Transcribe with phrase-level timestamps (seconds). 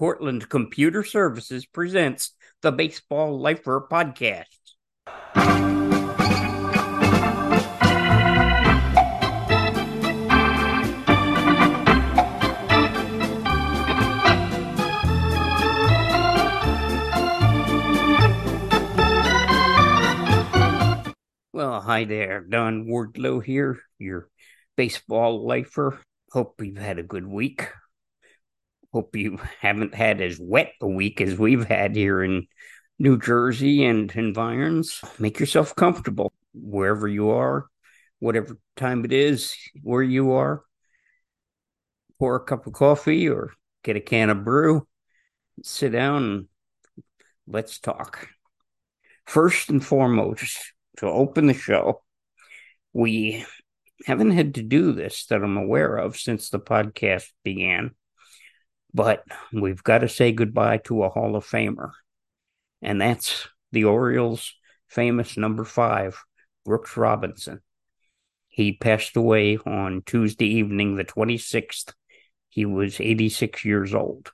[0.00, 4.46] Cortland Computer Services presents the Baseball Lifer podcast.
[21.52, 24.30] Well, hi there, Don Wardlow here, your
[24.78, 26.00] baseball lifer.
[26.32, 27.68] Hope you've had a good week.
[28.92, 32.48] Hope you haven't had as wet a week as we've had here in
[32.98, 35.00] New Jersey and environs.
[35.18, 37.66] Make yourself comfortable wherever you are,
[38.18, 40.64] whatever time it is where you are.
[42.18, 43.52] Pour a cup of coffee or
[43.84, 44.86] get a can of brew,
[45.62, 46.48] sit down, and
[47.46, 48.28] let's talk.
[49.24, 50.58] First and foremost,
[50.96, 52.02] to open the show,
[52.92, 53.46] we
[54.04, 57.94] haven't had to do this that I'm aware of since the podcast began
[58.92, 61.90] but we've got to say goodbye to a Hall of Famer,
[62.82, 64.54] and that's the Orioles'
[64.88, 66.18] famous number five,
[66.64, 67.60] Brooks Robinson.
[68.48, 71.92] He passed away on Tuesday evening, the 26th.
[72.48, 74.32] He was 86 years old.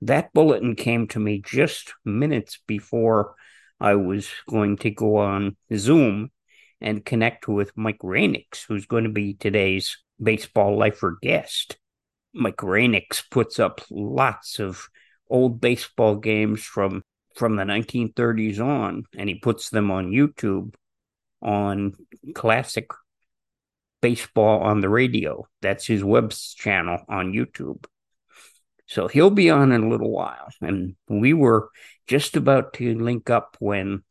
[0.00, 3.34] That bulletin came to me just minutes before
[3.80, 6.30] I was going to go on Zoom
[6.80, 11.76] and connect with Mike Reynics, who's going to be today's baseball lifer guest.
[12.34, 14.88] Mike Reynics puts up lots of
[15.28, 17.02] old baseball games from
[17.36, 20.74] from the 1930s on, and he puts them on YouTube
[21.40, 21.94] on
[22.34, 22.90] classic
[24.00, 25.46] baseball on the radio.
[25.62, 27.84] That's his web channel on YouTube.
[28.86, 30.48] So he'll be on in a little while.
[30.60, 31.70] And we were
[32.06, 34.02] just about to link up when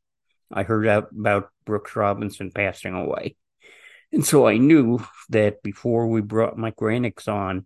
[0.51, 3.35] I heard out about Brooks Robinson passing away.
[4.13, 7.65] And so I knew that before we brought Mike Reynics on,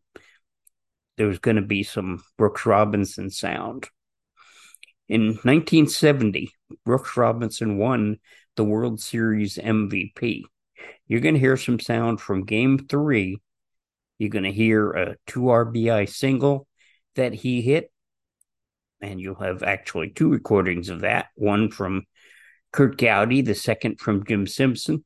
[1.21, 3.87] there was going to be some Brooks Robinson sound.
[5.07, 6.51] In 1970,
[6.83, 8.17] Brooks Robinson won
[8.55, 10.41] the World Series MVP.
[11.07, 13.37] You're going to hear some sound from game three.
[14.17, 16.65] You're going to hear a two RBI single
[17.13, 17.91] that he hit.
[18.99, 22.01] And you'll have actually two recordings of that one from
[22.71, 25.05] Curt Gowdy, the second from Jim Simpson.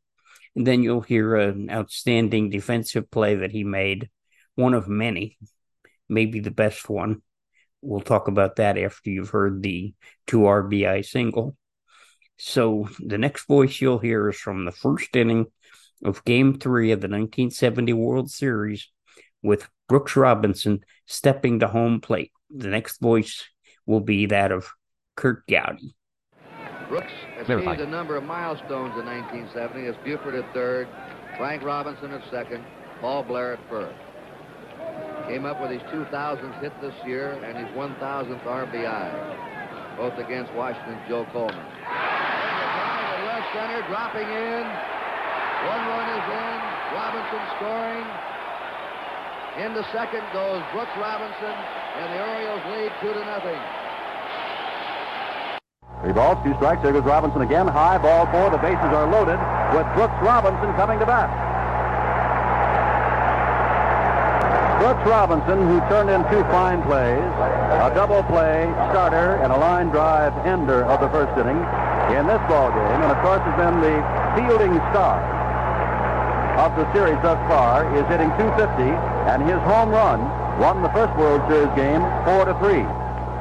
[0.56, 4.10] And then you'll hear an outstanding defensive play that he made,
[4.56, 5.38] one of many,
[6.10, 7.22] maybe the best one.
[7.82, 9.94] We'll talk about that after you've heard the
[10.28, 11.56] two RBI single.
[12.38, 15.46] So the next voice you'll hear is from the first inning
[16.04, 18.90] of Game Three of the 1970 World Series,
[19.42, 22.32] with Brooks Robinson stepping to home plate.
[22.50, 23.46] The next voice
[23.86, 24.72] will be that of
[25.16, 25.96] Curt Gowdy.
[26.90, 30.88] Brooks achieved a number of milestones in 1970 as Buford at third,
[31.38, 32.64] Frank Robinson at second,
[33.02, 33.98] Paul Blair at first.
[35.28, 41.02] Came up with his 2,000th hit this year and his 1,000th RBI, both against Washington's
[41.10, 41.66] Joe Coleman.
[43.26, 44.64] left center, dropping in.
[45.66, 46.58] One run is in.
[46.94, 48.06] Robinson scoring.
[49.58, 51.56] Into second goes Brooks Robinson,
[51.98, 53.58] and the Orioles lead two to nothing.
[56.04, 56.84] Three balls, two strikes.
[56.84, 57.68] There goes Robinson again.
[57.68, 58.52] High ball four.
[58.52, 59.42] The bases are loaded
[59.74, 61.45] with Brooks Robinson coming to bat.
[64.86, 67.26] Brooks Robinson, who turned in two fine plays,
[67.82, 71.58] a double play starter and a line drive ender of the first inning
[72.14, 73.98] in this ball game, and of course has been the
[74.38, 75.18] fielding star
[76.62, 78.86] of the series thus far, is hitting 250,
[79.26, 80.22] and his home run
[80.62, 82.86] won the first World Series game four to three.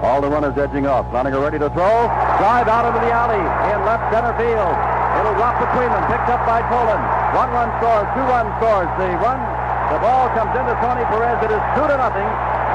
[0.00, 1.04] All the runners edging off.
[1.12, 2.08] Flanagan ready to throw.
[2.40, 4.76] Drive out into the alley in left center field.
[5.20, 6.04] It'll drop between them.
[6.08, 7.00] Picked up by Tolan.
[7.36, 8.08] One run scores.
[8.16, 8.88] Two run scores.
[8.96, 9.38] The run
[9.92, 11.44] the ball comes into Tony Perez.
[11.44, 12.28] It is two to nothing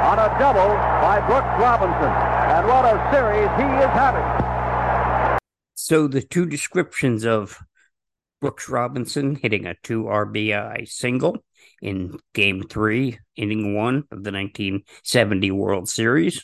[0.09, 2.11] on a double by Brooks Robinson.
[2.53, 5.39] And what a series he is having.
[5.75, 7.57] So the two descriptions of
[8.41, 11.43] Brooks Robinson hitting a two RBI single
[11.81, 16.41] in game three, inning one of the 1970 World Series.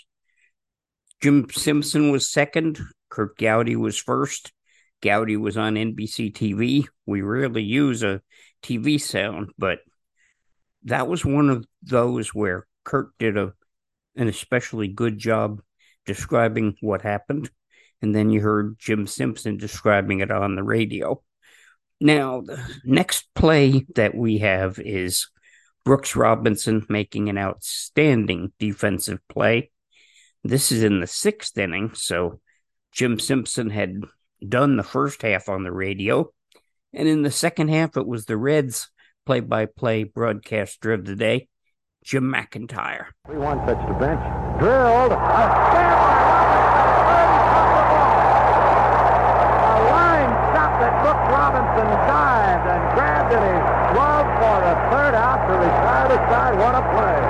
[1.22, 2.80] Jim Simpson was second.
[3.10, 4.52] Curt Gowdy was first.
[5.02, 6.86] Gowdy was on NBC TV.
[7.06, 8.22] We rarely use a
[8.64, 9.80] TV sound, but
[10.86, 13.54] that was one of those where Curt did a
[14.16, 15.62] an especially good job
[16.06, 17.50] describing what happened.
[18.02, 21.22] And then you heard Jim Simpson describing it on the radio.
[22.00, 25.28] Now, the next play that we have is
[25.84, 29.72] Brooks Robinson making an outstanding defensive play.
[30.44, 32.40] This is in the sixth inning, so
[32.92, 34.02] Jim Simpson had
[34.48, 36.32] done the first half on the radio.
[36.94, 38.90] And in the second half, it was the Reds
[39.26, 41.48] play by play broadcaster of the day,
[42.04, 43.08] Jim McIntyre.
[43.26, 44.22] 3 1 pitch to bench.
[44.60, 45.12] Drilled.
[45.12, 45.18] A A
[49.90, 55.48] line stop that Brooks Robinson dived and grabbed in his glove for a third out
[55.48, 56.56] to retire the side.
[56.58, 57.22] What a play.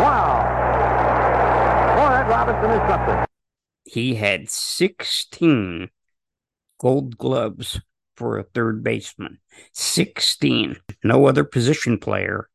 [0.00, 0.32] Wow.
[1.96, 3.18] Boy, that Robinson is something.
[3.84, 5.90] He had 16
[6.78, 7.80] gold gloves
[8.20, 9.38] for a third baseman.
[9.72, 10.76] 16.
[11.02, 12.50] No other position player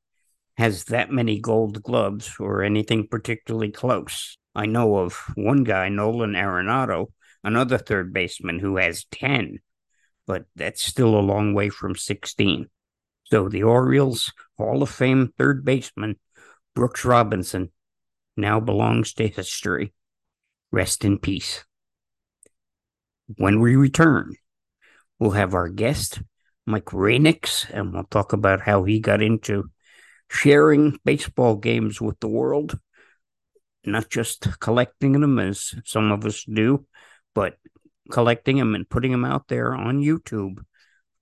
[0.58, 4.38] has that many gold gloves or anything particularly close.
[4.54, 7.08] I know of one guy, Nolan Arenado,
[7.44, 9.58] another third baseman who has 10,
[10.28, 12.70] but that's still a long way from 16.
[13.24, 16.20] So the Orioles Hall of Fame third baseman,
[16.76, 17.72] Brooks Robinson,
[18.38, 19.94] now belongs to history.
[20.72, 21.66] Rest in peace.
[23.38, 24.36] When we return,
[25.20, 26.22] we'll have our guest,
[26.66, 29.70] Mike Reynics, and we'll talk about how he got into
[30.30, 32.80] sharing baseball games with the world,
[33.86, 36.86] not just collecting them as some of us do,
[37.34, 37.58] but
[38.12, 40.64] collecting them and putting them out there on YouTube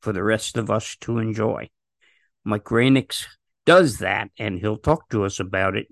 [0.01, 1.69] for the rest of us to enjoy.
[2.43, 3.25] Mike Reynics
[3.65, 5.87] does that, and he'll talk to us about it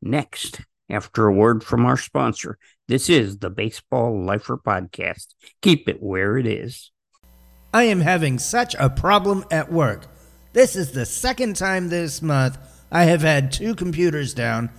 [0.00, 2.58] next after a word from our sponsor.
[2.88, 5.26] This is the Baseball Lifer Podcast.
[5.62, 6.90] Keep it where it is.
[7.72, 10.06] I am having such a problem at work.
[10.52, 12.58] This is the second time this month
[12.90, 14.70] I have had two computers down,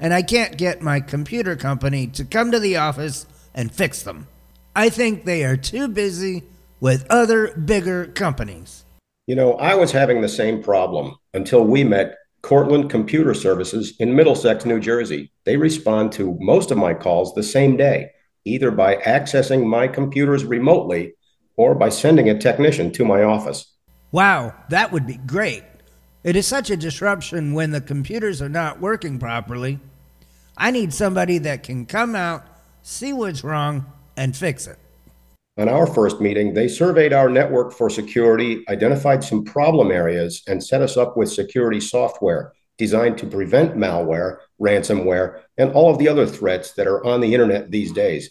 [0.00, 4.26] and I can't get my computer company to come to the office and fix them.
[4.74, 6.42] I think they are too busy
[6.80, 8.84] with other bigger companies.
[9.28, 14.16] You know, I was having the same problem until we met Cortland Computer Services in
[14.16, 15.30] Middlesex, New Jersey.
[15.44, 18.10] They respond to most of my calls the same day,
[18.44, 21.12] either by accessing my computers remotely
[21.56, 23.74] or by sending a technician to my office.
[24.12, 25.64] Wow, that would be great.
[26.22, 29.78] It is such a disruption when the computers are not working properly.
[30.56, 32.44] I need somebody that can come out,
[32.82, 33.86] see what's wrong,
[34.16, 34.78] and fix it.
[35.58, 40.62] On our first meeting, they surveyed our network for security, identified some problem areas, and
[40.62, 46.08] set us up with security software designed to prevent malware, ransomware, and all of the
[46.08, 48.30] other threats that are on the internet these days.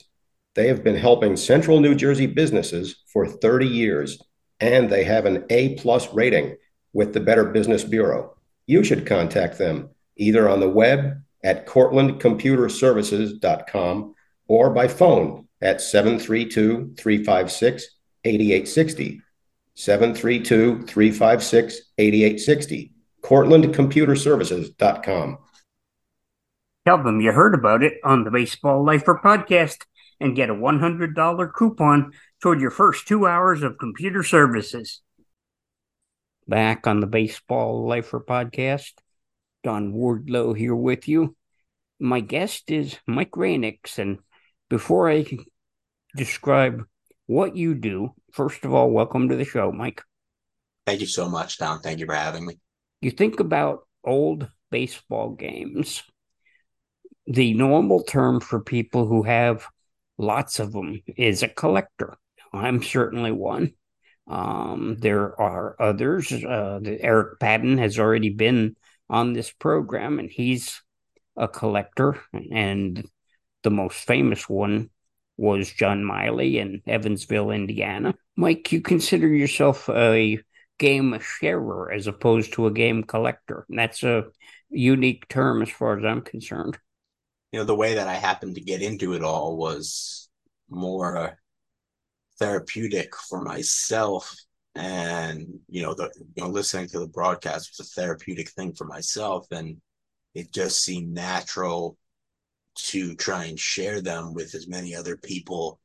[0.56, 4.20] They have been helping central New Jersey businesses for 30 years,
[4.60, 6.56] and they have an A plus rating
[6.94, 8.36] with the Better Business Bureau.
[8.66, 14.16] You should contact them either on the web at cortlandcomputerservices.com
[14.48, 17.88] or by phone at 732 356
[18.26, 19.22] 8860.
[19.76, 22.92] 732 356 8860.
[23.24, 25.38] CortlandComputerServices.com.
[26.86, 29.84] Tell them you heard about it on the Baseball Lifer podcast
[30.20, 32.12] and get a $100 coupon
[32.42, 35.02] toward your first two hours of computer services.
[36.48, 38.94] Back on the Baseball Lifer podcast,
[39.64, 41.36] Don Wardlow here with you.
[42.00, 44.20] My guest is Mike Reynics, and
[44.70, 45.26] before I
[46.16, 46.86] describe
[47.28, 50.02] what you do, first of all, welcome to the show, Mike.
[50.88, 51.82] Thank you so much, Don.
[51.82, 52.58] Thank you for having me.
[53.02, 56.04] You think about old baseball games,
[57.28, 59.68] the normal term for people who have
[60.20, 62.18] lots of them is a collector.
[62.54, 63.74] I'm certainly one.
[64.28, 66.32] Um, there are others.
[66.32, 68.76] Uh, Eric Patton has already been
[69.10, 70.82] on this program, and he's
[71.36, 72.22] a collector.
[72.52, 73.04] And
[73.64, 74.90] the most famous one
[75.38, 78.14] was John Miley in Evansville, Indiana.
[78.36, 80.38] Mike, you consider yourself a
[80.78, 83.66] game sharer as opposed to a game collector.
[83.70, 84.26] And that's a
[84.70, 86.78] unique term as far as I'm concerned
[87.52, 90.30] you know, the way that I happened to get into it all was
[90.70, 91.38] more
[92.38, 94.36] therapeutic for myself.
[94.76, 98.86] And, you know, the, you know, listening to the broadcast was a therapeutic thing for
[98.86, 99.48] myself.
[99.52, 99.82] And
[100.36, 101.98] it just seemed natural
[102.76, 105.80] to try and share them with as many other people,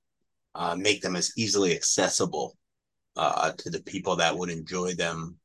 [0.54, 2.56] uh, make them as easily accessible
[3.16, 5.37] uh, to the people that would enjoy them,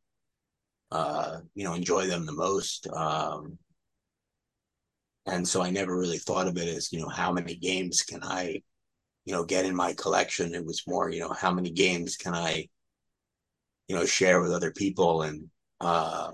[0.92, 2.88] uh, you know, enjoy them the most.
[2.90, 3.58] Um,
[5.26, 8.24] and so I never really thought of it as you know how many games can
[8.24, 8.62] I
[9.26, 10.56] you know get in my collection?
[10.56, 12.68] It was more you know how many games can I
[13.88, 15.24] you know share with other people?
[15.24, 15.50] And
[15.82, 16.32] uh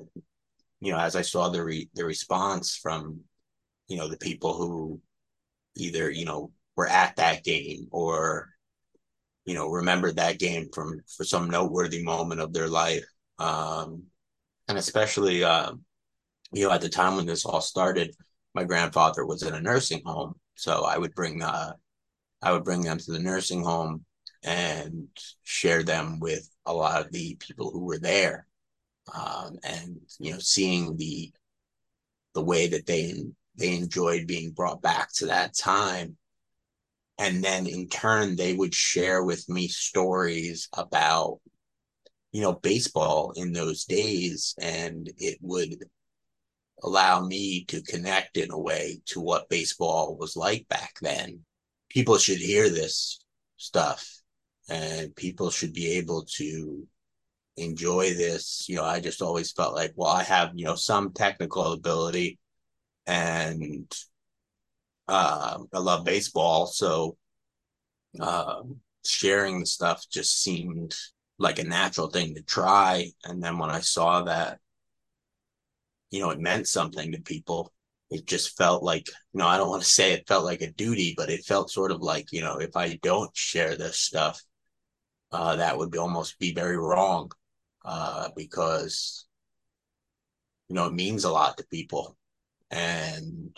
[0.82, 3.22] you know as I saw the re- the response from
[3.88, 5.02] you know the people who
[5.76, 8.50] either you know were at that game or
[9.46, 13.06] you know remembered that game from for some noteworthy moment of their life.
[13.40, 14.04] Um
[14.68, 15.74] and especially uh
[16.54, 18.16] you know at the time when this all started
[18.56, 21.74] my grandfather was in a nursing home, so I would bring uh,
[22.42, 24.06] I would bring them to the nursing home
[24.44, 25.08] and
[25.44, 28.48] share them with a lot of the people who were there,
[29.14, 31.32] um, and you know, seeing the
[32.34, 33.16] the way that they
[33.58, 36.18] they enjoyed being brought back to that time.
[37.18, 41.40] And then in turn, they would share with me stories about,
[42.34, 44.54] you know, baseball in those days.
[44.60, 45.78] And it would
[46.86, 51.40] allow me to connect in a way to what baseball was like back then.
[51.90, 53.20] People should hear this
[53.58, 54.08] stuff
[54.70, 56.88] and people should be able to
[57.58, 58.68] enjoy this.
[58.70, 62.38] You know, I just always felt like, well, I have, you know, some technical ability
[63.08, 63.92] and
[65.08, 66.68] uh, I love baseball.
[66.68, 67.18] So
[68.20, 68.62] uh,
[69.04, 70.96] sharing the stuff just seemed
[71.40, 73.10] like a natural thing to try.
[73.24, 74.60] And then when I saw that,
[76.12, 77.74] you know, it meant something to people,
[78.10, 80.72] it just felt like, you know, I don't want to say it felt like a
[80.72, 84.42] duty, but it felt sort of like, you know, if I don't share this stuff,
[85.32, 87.32] uh, that would be almost be very wrong
[87.84, 89.26] uh, because,
[90.70, 92.18] you know, it means a lot to people.
[92.72, 93.58] And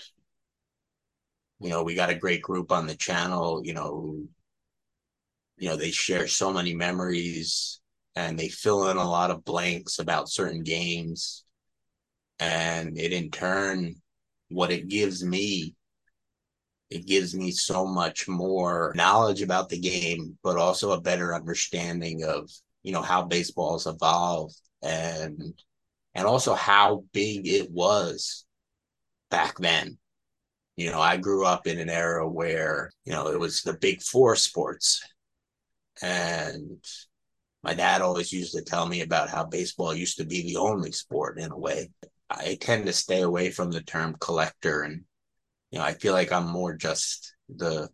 [1.59, 4.23] you know we got a great group on the channel you know
[5.57, 7.79] you know they share so many memories
[8.15, 11.43] and they fill in a lot of blanks about certain games
[12.39, 13.95] and it in turn
[14.49, 15.75] what it gives me
[16.89, 22.23] it gives me so much more knowledge about the game but also a better understanding
[22.23, 22.49] of
[22.83, 25.53] you know how baseball's evolved and
[26.17, 28.45] and also how big it was
[29.29, 29.97] back then.
[30.75, 34.01] You know, I grew up in an era where, you know, it was the big
[34.01, 35.01] four sports.
[36.01, 36.83] And
[37.63, 40.91] my dad always used to tell me about how baseball used to be the only
[40.91, 41.89] sport in a way.
[42.29, 45.03] I tend to stay away from the term collector and
[45.71, 47.89] you know, I feel like I'm more just the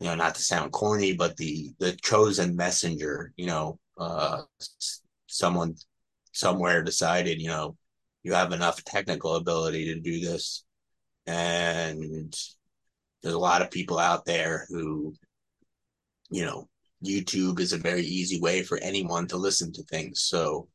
[0.00, 4.42] you know, not to sound corny, but the the chosen messenger, you know, uh
[5.26, 5.74] someone
[6.32, 7.76] somewhere decided, you know,
[8.22, 10.64] you have enough technical ability to do this.
[11.26, 12.34] And
[13.22, 15.14] there's a lot of people out there who,
[16.30, 16.68] you know,
[17.04, 20.20] YouTube is a very easy way for anyone to listen to things.
[20.22, 20.68] So,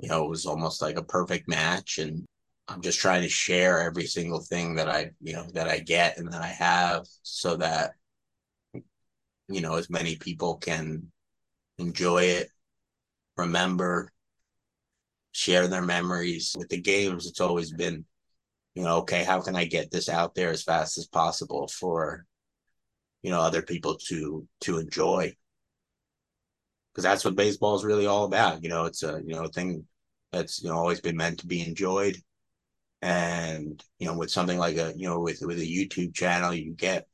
[0.00, 1.98] you know, it was almost like a perfect match.
[1.98, 2.24] And
[2.68, 6.18] I'm just trying to share every single thing that I, you know, that I get
[6.18, 7.92] and that I have so that,
[8.74, 11.10] you know, as many people can
[11.78, 12.48] enjoy it,
[13.36, 14.10] remember,
[15.32, 17.26] share their memories with the games.
[17.26, 18.04] It's always been,
[18.74, 22.24] you know, okay, how can I get this out there as fast as possible for,
[23.22, 25.34] you know, other people to to enjoy?
[26.92, 28.62] Because that's what baseball is really all about.
[28.62, 29.86] You know, it's a you know thing
[30.32, 32.16] that's you know always been meant to be enjoyed.
[33.02, 36.72] And you know, with something like a you know with with a YouTube channel, you
[36.74, 37.06] get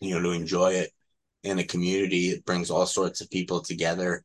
[0.00, 0.90] you know to enjoy it
[1.42, 2.30] in a community.
[2.30, 4.24] It brings all sorts of people together.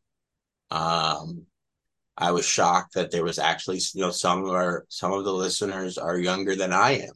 [0.71, 1.45] Um,
[2.17, 5.97] I was shocked that there was actually, you know, some are some of the listeners
[5.97, 7.13] are younger than I am,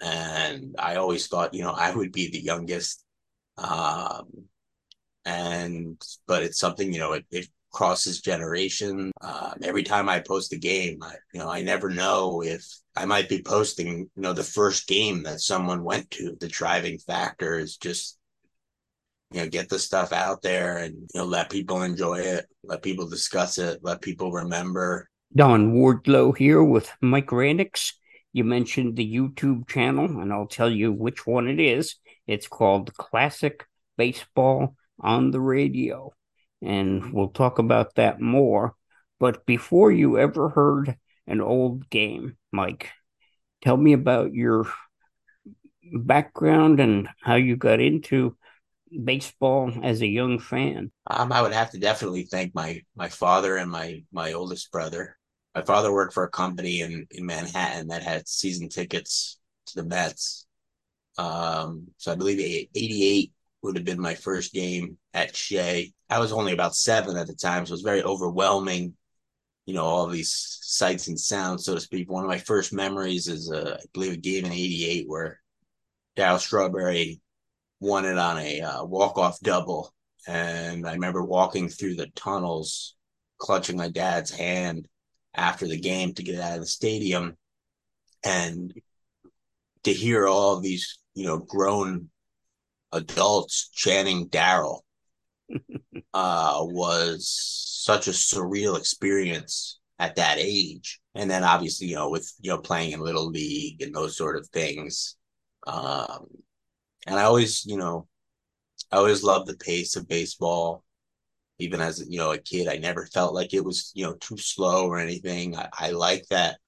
[0.00, 3.04] and I always thought, you know, I would be the youngest.
[3.58, 4.48] Um,
[5.24, 9.12] and but it's something, you know, it, it crosses generation.
[9.20, 12.64] Uh, every time I post a game, I, you know, I never know if
[12.96, 16.34] I might be posting, you know, the first game that someone went to.
[16.40, 18.18] The driving factor is just
[19.30, 22.82] you know, get the stuff out there and, you know, let people enjoy it, let
[22.82, 25.10] people discuss it, let people remember.
[25.34, 27.92] Don Wardlow here with Mike Reynics.
[28.32, 31.96] You mentioned the YouTube channel, and I'll tell you which one it is.
[32.26, 33.66] It's called Classic
[33.98, 36.12] Baseball on the Radio.
[36.66, 38.74] And we'll talk about that more.
[39.18, 40.96] But before you ever heard
[41.26, 42.90] an old game, Mike,
[43.62, 44.66] tell me about your
[45.92, 48.36] background and how you got into
[49.04, 50.90] baseball as a young fan?
[51.08, 55.16] Um, I would have to definitely thank my my father and my my oldest brother.
[55.54, 59.88] My father worked for a company in in Manhattan that had season tickets to the
[59.88, 60.46] Mets.
[61.18, 63.32] Um, so I believe '88
[63.66, 65.92] would have been my first game at Shea.
[66.08, 68.94] I was only about seven at the time, so it was very overwhelming.
[69.66, 72.08] You know, all these sights and sounds, so to speak.
[72.08, 75.40] One of my first memories is, uh, I believe, a game in '88 where
[76.16, 77.20] Darryl Strawberry
[77.80, 79.92] won it on a uh, walk off double.
[80.28, 82.94] And I remember walking through the tunnels,
[83.38, 84.88] clutching my dad's hand
[85.34, 87.36] after the game to get out of the stadium.
[88.24, 88.72] And
[89.84, 92.10] to hear all these, you know, grown
[92.92, 94.80] adults chanting Daryl
[96.14, 101.00] uh, was such a surreal experience at that age.
[101.14, 104.36] And then obviously, you know, with, you know, playing in Little League and those sort
[104.36, 105.16] of things,
[105.66, 106.26] um,
[107.06, 108.08] and I always, you know,
[108.90, 110.84] I always loved the pace of baseball.
[111.58, 114.36] Even as you know a kid, I never felt like it was you know too
[114.36, 115.56] slow or anything.
[115.56, 116.58] I, I like that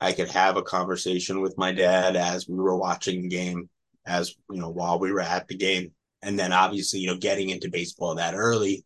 [0.00, 3.68] I could have a conversation with my dad as we were watching the game,
[4.06, 5.92] as you know, while we were at the game.
[6.22, 8.84] And then obviously, you know, getting into baseball that early,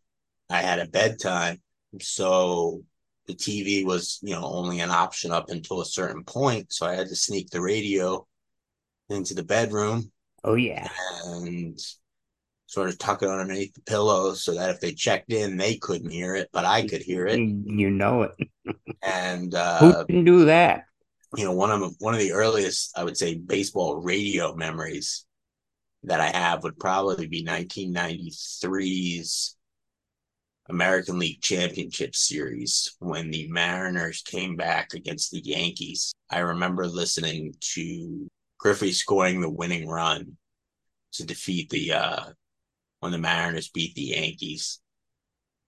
[0.49, 1.61] I had a bedtime.
[2.01, 2.83] So
[3.27, 6.73] the TV was, you know, only an option up until a certain point.
[6.73, 8.27] So I had to sneak the radio
[9.09, 10.11] into the bedroom.
[10.45, 10.89] Oh yeah.
[11.25, 11.79] And
[12.67, 16.11] sort of tuck it underneath the pillow so that if they checked in, they couldn't
[16.11, 17.39] hear it, but I could hear it.
[17.39, 18.77] You know it.
[19.03, 20.85] and uh, who can do that?
[21.37, 25.27] You know, one of one of the earliest, I would say, baseball radio memories
[26.03, 29.57] that I have would probably be 1993's
[30.69, 36.13] American League Championship Series when the Mariners came back against the Yankees.
[36.31, 40.37] I remember listening to Griffey scoring the winning run
[41.13, 42.25] to defeat the uh,
[43.01, 44.81] when the Mariners beat the Yankees.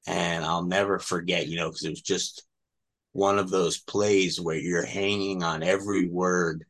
[0.06, 2.44] And I'll never forget, you know, because it was just
[3.12, 6.64] one of those plays where you're hanging on every word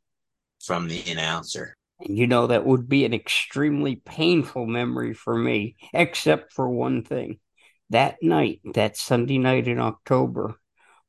[0.61, 1.77] from the announcer.
[2.01, 7.05] And you know, that would be an extremely painful memory for me, except for one
[7.05, 7.39] thing.
[7.91, 10.57] That night, that Sunday night in October,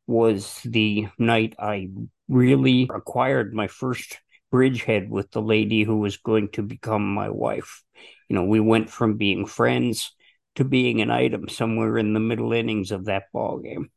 [0.06, 1.90] was the night I
[2.28, 4.20] really acquired my first
[4.52, 7.84] bridgehead with the lady who was going to become my wife.
[8.30, 10.14] You know, we went from being friends
[10.56, 13.90] to being an item somewhere in the middle innings of that ball game.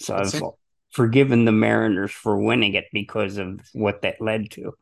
[0.00, 0.48] So That's I've it.
[0.90, 4.72] Forgiven the Mariners for winning it because of what that led to.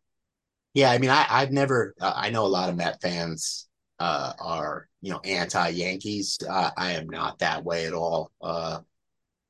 [0.75, 1.95] Yeah, I mean, I, I've never.
[2.01, 6.39] Uh, I know a lot of Met fans uh, are you know anti Yankees.
[6.49, 8.31] Uh, I am not that way at all.
[8.41, 8.81] Uh,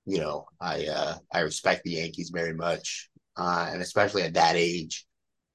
[0.06, 4.56] you know, I uh, I respect the Yankees very much, uh, and especially at that
[4.56, 5.06] age,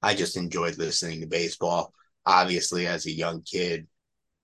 [0.02, 1.92] I just enjoyed listening to baseball.
[2.26, 3.86] Obviously, as a young kid,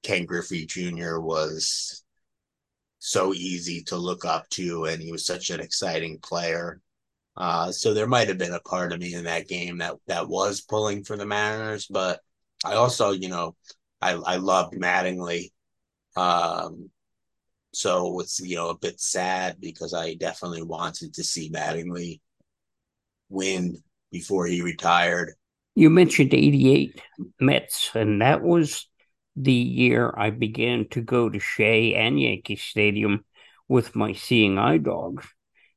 [0.03, 1.19] Ken Griffey Jr.
[1.21, 2.03] was
[3.01, 6.81] so easy to look up to, and he was such an exciting player.
[7.37, 10.29] Uh, so there might have been a part of me in that game that that
[10.29, 12.21] was pulling for the Mariners, but
[12.65, 13.57] I also, you know,
[14.01, 15.51] I I loved Mattingly.
[16.15, 16.91] Um,
[17.73, 22.21] so it's you know a bit sad because I definitely wanted to see Mattingly
[23.31, 23.83] win
[24.13, 25.35] before he retired.
[25.75, 27.01] You mentioned 88
[27.41, 28.87] Mets, and that was
[29.37, 33.25] the year I began to go to Shea and Yankee Stadium
[33.69, 35.27] with my seeing eye dogs.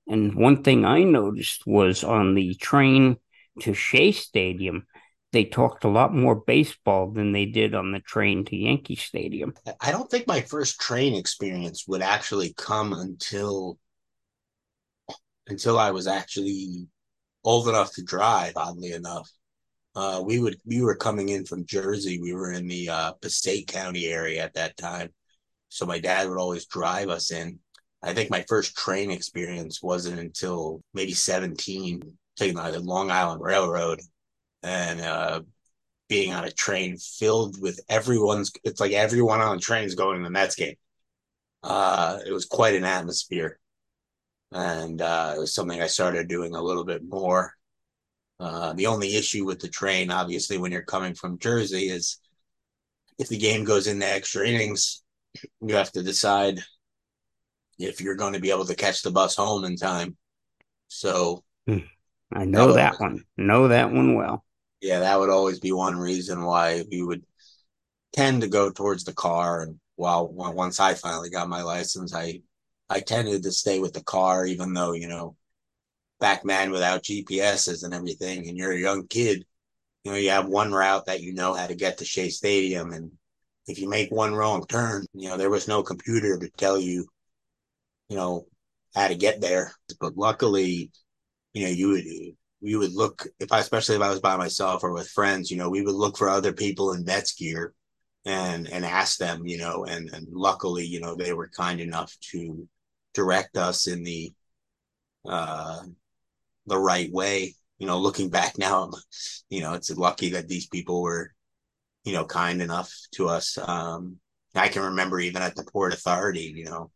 [0.08, 3.18] And one thing I noticed was on the train
[3.62, 4.86] to Shea Stadium,
[5.32, 9.54] they talked a lot more baseball than they did on the train to Yankee Stadium.
[9.82, 13.80] I don't think my first train experience would actually come until
[15.48, 16.88] until I was actually
[17.44, 19.30] old enough to drive, oddly enough.
[19.96, 22.20] Uh, we would we were coming in from Jersey.
[22.20, 25.10] We were in the uh, Passaic County area at that time,
[25.70, 27.60] so my dad would always drive us in.
[28.02, 34.02] I think my first train experience wasn't until maybe seventeen, taking the Long Island Railroad,
[34.64, 35.42] and uh,
[36.10, 38.52] being on a train filled with everyone's.
[38.64, 40.76] It's like everyone on the train is going to the Mets game.
[41.62, 43.60] Uh, it was quite an atmosphere,
[44.52, 47.54] and uh, it was something I started doing a little bit more
[48.44, 52.20] uh, the only issue with the train, obviously, when you're coming from Jersey, is
[53.18, 55.02] if the game goes into extra innings,
[55.62, 56.60] you have to decide
[57.80, 60.18] if you're going to be able to catch the bus home in time.
[60.90, 61.80] So hmm.
[62.34, 63.24] I know that, that one.
[63.38, 64.44] Know that one well.
[64.82, 67.24] Yeah, that would always be one reason why we would
[68.12, 69.62] tend to go towards the car.
[69.62, 72.42] And while once I finally got my license, I
[72.90, 75.38] I tended to stay with the car, even though you know
[76.24, 79.44] back man without GPSs and everything, and you're a young kid,
[80.06, 82.94] you know, you have one route that you know how to get to Shea Stadium.
[82.94, 83.12] And
[83.68, 87.06] if you make one wrong turn, you know, there was no computer to tell you,
[88.08, 88.46] you know,
[88.96, 89.74] how to get there.
[90.00, 90.92] But luckily,
[91.54, 92.06] you know, you would
[92.62, 95.58] we would look if I especially if I was by myself or with friends, you
[95.58, 97.74] know, we would look for other people in Mets gear
[98.24, 102.16] and and ask them, you know, and and luckily, you know, they were kind enough
[102.32, 102.66] to
[103.14, 104.32] direct us in the
[105.28, 105.84] uh
[106.66, 107.56] the right way.
[107.80, 108.92] You know, looking back now,
[109.50, 111.32] you know, it's lucky that these people were,
[112.06, 113.58] you know, kind enough to us.
[113.58, 114.18] Um,
[114.56, 116.92] I can remember even at the Port Authority, you know,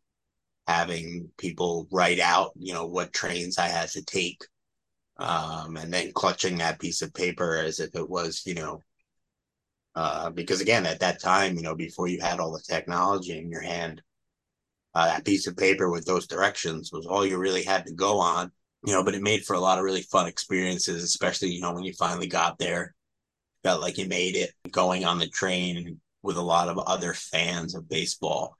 [0.66, 4.42] having people write out, you know, what trains I had to take.
[5.18, 8.82] Um, and then clutching that piece of paper as if it was, you know,
[9.96, 13.50] uh, because again, at that time, you know, before you had all the technology in
[13.50, 14.00] your hand,
[14.94, 18.20] uh, that piece of paper with those directions was all you really had to go
[18.20, 18.52] on
[18.84, 21.72] you know, but it made for a lot of really fun experiences, especially, you know,
[21.74, 22.94] when you finally got there,
[23.64, 27.74] felt like you made it going on the train with a lot of other fans
[27.74, 28.56] of baseball.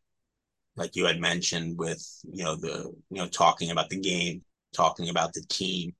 [0.76, 5.08] Like you had mentioned with, you know, the, you know, talking about the game, talking
[5.08, 5.94] about the team.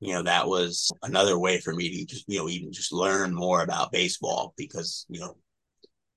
[0.00, 3.32] you know, that was another way for me to just, you know, even just learn
[3.34, 5.36] more about baseball because, you know,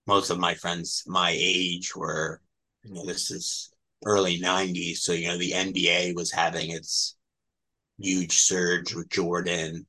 [0.08, 2.42] most of my friends my age were,
[2.84, 3.72] you know, this is
[4.06, 4.98] early 90s.
[4.98, 7.18] So, you know, the NBA was having its
[8.00, 9.86] huge surge with Jordan.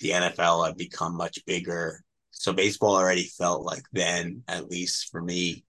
[0.00, 2.02] The NFL had become much bigger.
[2.30, 5.64] So baseball already felt like then, at least for me,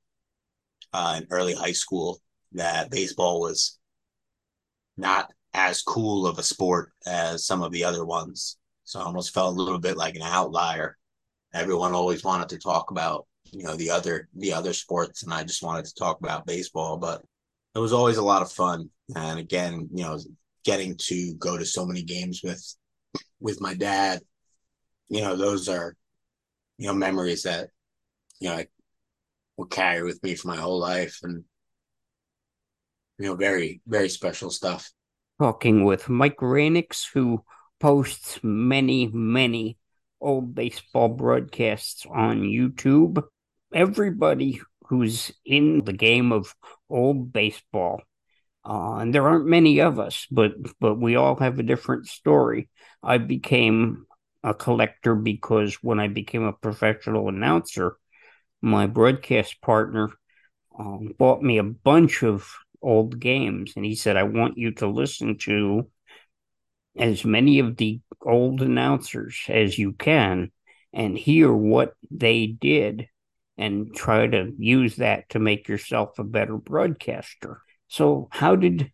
[0.93, 2.19] uh, in early high school,
[2.53, 3.77] that baseball was
[4.97, 8.57] not as cool of a sport as some of the other ones.
[8.85, 10.97] So I almost felt a little bit like an outlier.
[11.53, 15.43] Everyone always wanted to talk about, you know, the other the other sports, and I
[15.43, 16.97] just wanted to talk about baseball.
[16.97, 17.21] But
[17.75, 18.89] it was always a lot of fun.
[19.15, 20.19] And again, you know,
[20.63, 22.63] getting to go to so many games with
[23.39, 24.21] with my dad,
[25.09, 25.95] you know, those are,
[26.77, 27.69] you know, memories that,
[28.39, 28.67] you know, I
[29.57, 31.19] will carry with me for my whole life.
[31.23, 31.43] And
[33.21, 34.91] you know, very, very special stuff.
[35.39, 37.43] Talking with Mike Reynics, who
[37.79, 39.77] posts many, many
[40.19, 43.23] old baseball broadcasts on YouTube.
[43.73, 46.53] Everybody who's in the game of
[46.89, 48.01] old baseball,
[48.65, 50.51] uh, and there aren't many of us, but
[50.81, 52.69] but we all have a different story.
[53.01, 54.05] I became
[54.43, 57.95] a collector because when I became a professional announcer,
[58.61, 60.09] my broadcast partner
[60.77, 62.51] um, bought me a bunch of
[62.81, 63.73] old games.
[63.77, 65.89] And he said, I want you to listen to
[66.97, 70.51] as many of the old announcers as you can
[70.91, 73.07] and hear what they did
[73.61, 77.61] and try to use that to make yourself a better broadcaster.
[77.87, 78.91] So how did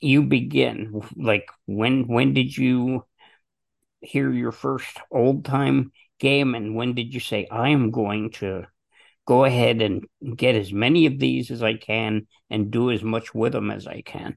[0.00, 1.00] you begin?
[1.16, 3.04] Like when when did you
[4.00, 8.66] hear your first old time game and when did you say I am going to
[9.26, 10.04] go ahead and
[10.36, 13.86] get as many of these as I can and do as much with them as
[13.86, 14.36] I can.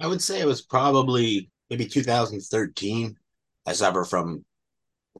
[0.00, 3.16] I would say it was probably maybe 2013.
[3.66, 4.44] I suffer from,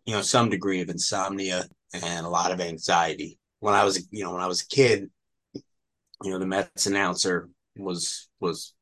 [0.05, 1.65] you know, some degree of insomnia
[2.03, 3.39] and a lot of anxiety.
[3.61, 5.11] When I was, you know, when I was a kid,
[5.55, 8.75] you know, the Mets announcer was was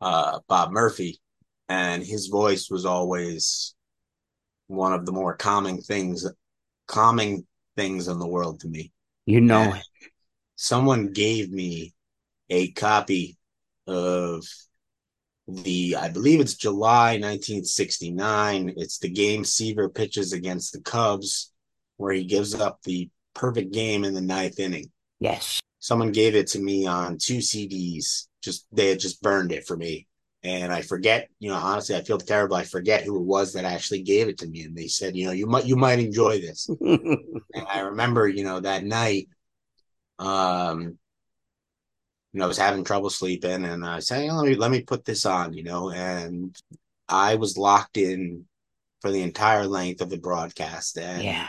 [0.00, 1.20] uh, Bob Murphy,
[1.68, 3.74] and his voice was always
[4.66, 6.26] one of the more calming things,
[6.86, 8.92] calming things in the world to me.
[9.26, 9.82] You know, and
[10.56, 11.94] someone gave me
[12.50, 13.38] a copy
[13.86, 14.44] of
[15.46, 18.74] the, I believe it's July 1969.
[18.76, 21.52] It's the game Seaver pitches against the Cubs,
[21.98, 24.90] where he gives up the perfect game in the ninth inning.
[25.20, 25.60] Yes.
[25.78, 28.26] Someone gave it to me on two CDs.
[28.42, 30.08] Just they had just burned it for me
[30.42, 32.56] and I forget, you know, honestly, I feel terrible.
[32.56, 35.26] I forget who it was that actually gave it to me, and they said, you
[35.26, 36.68] know, you might you might enjoy this.
[36.80, 39.28] and I remember, you know, that night,
[40.18, 40.98] um,
[42.32, 44.82] you know, I was having trouble sleeping, and I said, hey, let me let me
[44.82, 46.56] put this on, you know, and
[47.08, 48.44] I was locked in
[49.00, 51.48] for the entire length of the broadcast, and yeah,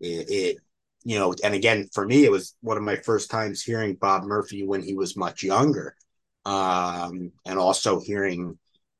[0.00, 0.56] it, it
[1.04, 4.24] you know, and again, for me, it was one of my first times hearing Bob
[4.24, 5.94] Murphy when he was much younger
[6.44, 8.58] um, and also hearing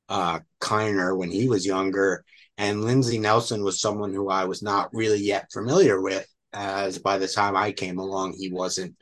[0.08, 2.24] uh, Kiner when he was younger.
[2.56, 7.18] And Lindsey Nelson was someone who I was not really yet familiar with, as by
[7.18, 8.96] the time I came along, he wasn't,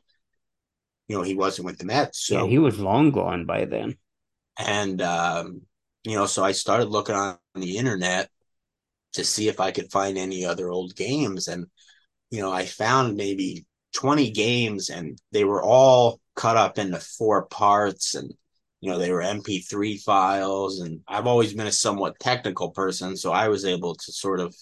[1.09, 2.27] you know, he wasn't with the Mets.
[2.27, 3.97] So yeah, he was long gone by then.
[4.59, 5.63] And um,
[6.05, 8.29] you know, so I started looking on the internet
[9.15, 11.67] to see if I could find any other old games, and
[12.31, 17.47] you know, I found maybe 20 games, and they were all cut up into four
[17.47, 18.33] parts and
[18.83, 23.33] you know they were mp3 files and i've always been a somewhat technical person so
[23.33, 24.55] i was able to sort of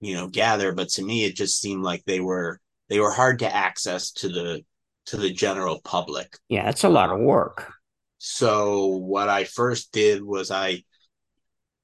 [0.00, 3.38] you know gather but to me it just seemed like they were they were hard
[3.38, 4.62] to access to the
[5.06, 6.36] to the general public.
[6.48, 7.72] Yeah it's a lot of work.
[8.18, 10.82] So what i first did was i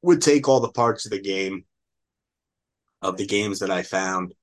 [0.02, 1.64] would take all the parts of the game
[3.02, 4.34] of the games that i found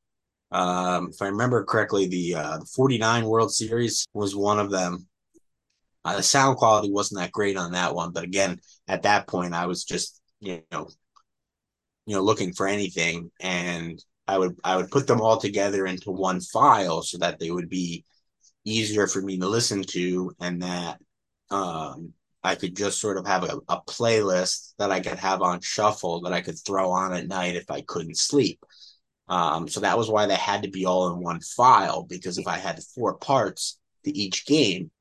[0.52, 5.08] um, if I remember correctly, the uh, 49 World Series was one of them.
[6.04, 9.54] Uh, the sound quality wasn't that great on that one, but again, at that point,
[9.54, 10.88] I was just you know,
[12.06, 16.12] you know, looking for anything, and I would I would put them all together into
[16.12, 18.06] one file so that they would be
[18.64, 21.00] easier for me to listen to, and that
[21.50, 25.62] um, I could just sort of have a, a playlist that I could have on
[25.62, 28.64] shuffle that I could throw on at night if I couldn't sleep.
[29.28, 32.48] Um, so that was why they had to be all in one file because if
[32.48, 34.92] I had four parts to each game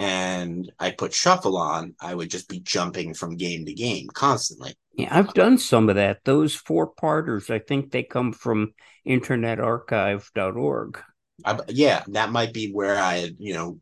[0.00, 4.74] and I put shuffle on, I would just be jumping from game to game constantly.
[4.94, 6.24] Yeah, I've done some of that.
[6.24, 8.72] Those four parters, I think they come from
[9.06, 11.02] internetarchive.org.
[11.44, 13.78] I, yeah, that might be where I had, you know,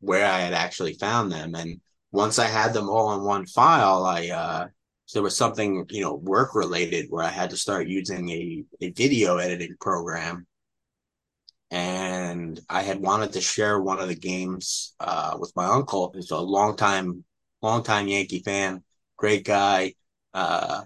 [0.00, 1.54] where I had actually found them.
[1.54, 4.66] And once I had them all in one file, I uh,
[5.12, 8.64] So there was something, you know, work related where I had to start using a,
[8.80, 10.46] a video editing program.
[11.70, 16.10] And I had wanted to share one of the games uh, with my uncle.
[16.14, 17.24] He's a long time,
[17.60, 18.84] long time Yankee fan,
[19.18, 19.96] great guy.
[20.32, 20.84] Uh,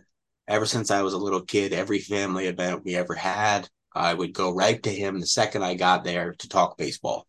[0.49, 4.33] ever since I was a little kid, every family event we ever had, I would
[4.33, 7.29] go right to him the second I got there to talk baseball.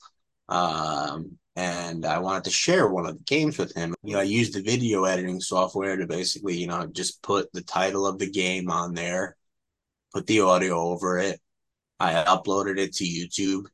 [0.49, 3.95] Um, and I wanted to share one of the games with him.
[4.03, 7.63] You know, I used the video editing software to basically, you know, just put the
[7.63, 9.35] title of the game on there,
[10.13, 11.41] put the audio over it.
[11.99, 13.65] I uploaded it to YouTube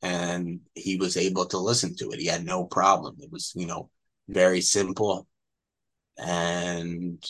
[0.00, 2.20] and he was able to listen to it.
[2.20, 3.16] He had no problem.
[3.18, 3.90] It was, you know,
[4.28, 5.26] very simple.
[6.16, 7.20] And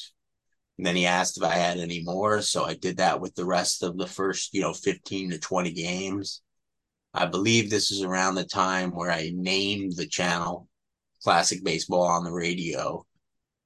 [0.77, 2.43] then he asked if I had any more.
[2.43, 5.73] So I did that with the rest of the first, you know, 15 to 20
[5.73, 6.43] games.
[7.15, 10.69] I believe this is around the time where I named the channel
[11.23, 13.07] Classic Baseball on the radio.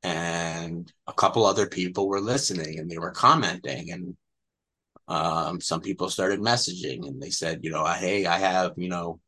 [0.03, 3.91] And a couple other people were listening and they were commenting.
[3.91, 4.17] And
[5.09, 9.19] um, some people started messaging and they said, you know, hey, I have, you know,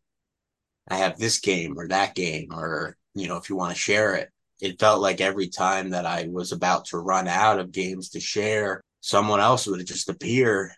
[0.87, 4.14] I have this game or that game, or, you know, if you want to share
[4.14, 4.28] it.
[4.61, 8.20] It felt like every time that I was about to run out of games to
[8.20, 10.74] share, someone else would just appear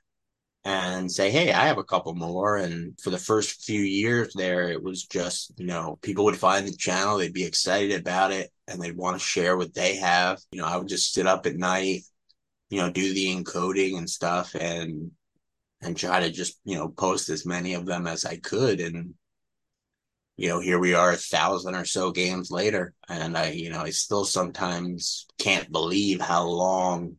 [0.64, 2.56] and say, Hey, I have a couple more.
[2.56, 6.66] And for the first few years there, it was just, you know, people would find
[6.66, 10.40] the channel, they'd be excited about it and they'd want to share what they have.
[10.52, 12.02] You know, I would just sit up at night,
[12.70, 15.10] you know, do the encoding and stuff and,
[15.80, 18.80] and try to just, you know, post as many of them as I could.
[18.80, 19.14] And,
[20.36, 22.94] you know, here we are a thousand or so games later.
[23.08, 27.16] And I, you know, I still sometimes can't believe how long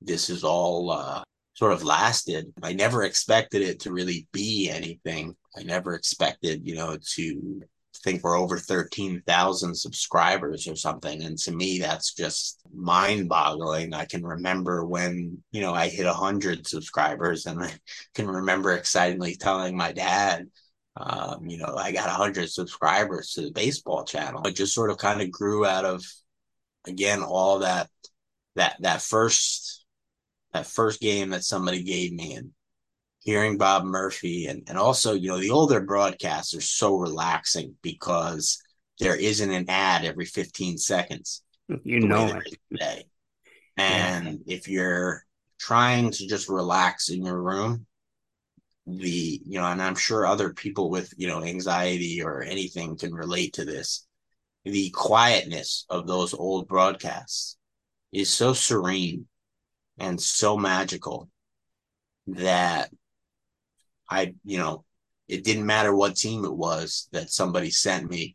[0.00, 2.52] this is all, uh, sort of lasted.
[2.62, 5.36] I never expected it to really be anything.
[5.56, 7.62] I never expected, you know, to
[8.02, 11.22] think we're over 13,000 subscribers or something.
[11.22, 13.94] And to me, that's just mind boggling.
[13.94, 17.72] I can remember when, you know, I hit 100 subscribers and I
[18.14, 20.48] can remember excitedly telling my dad,
[20.96, 24.46] um, you know, I got 100 subscribers to the baseball channel.
[24.46, 26.04] It just sort of kind of grew out of,
[26.86, 27.88] again, all that,
[28.56, 29.83] that, that first
[30.54, 32.50] that first game that somebody gave me and
[33.18, 38.62] hearing Bob Murphy and, and also, you know, the older broadcasts are so relaxing because
[39.00, 41.42] there isn't an ad every 15 seconds.
[41.82, 42.58] You know it.
[42.70, 43.04] Today.
[43.76, 44.56] And yeah.
[44.56, 45.24] if you're
[45.58, 47.86] trying to just relax in your room,
[48.86, 53.12] the, you know, and I'm sure other people with, you know, anxiety or anything can
[53.12, 54.06] relate to this.
[54.64, 57.56] The quietness of those old broadcasts
[58.12, 59.26] is so serene
[59.98, 61.28] and so magical
[62.26, 62.90] that
[64.10, 64.84] I, you know,
[65.28, 68.34] it didn't matter what team it was that somebody sent me.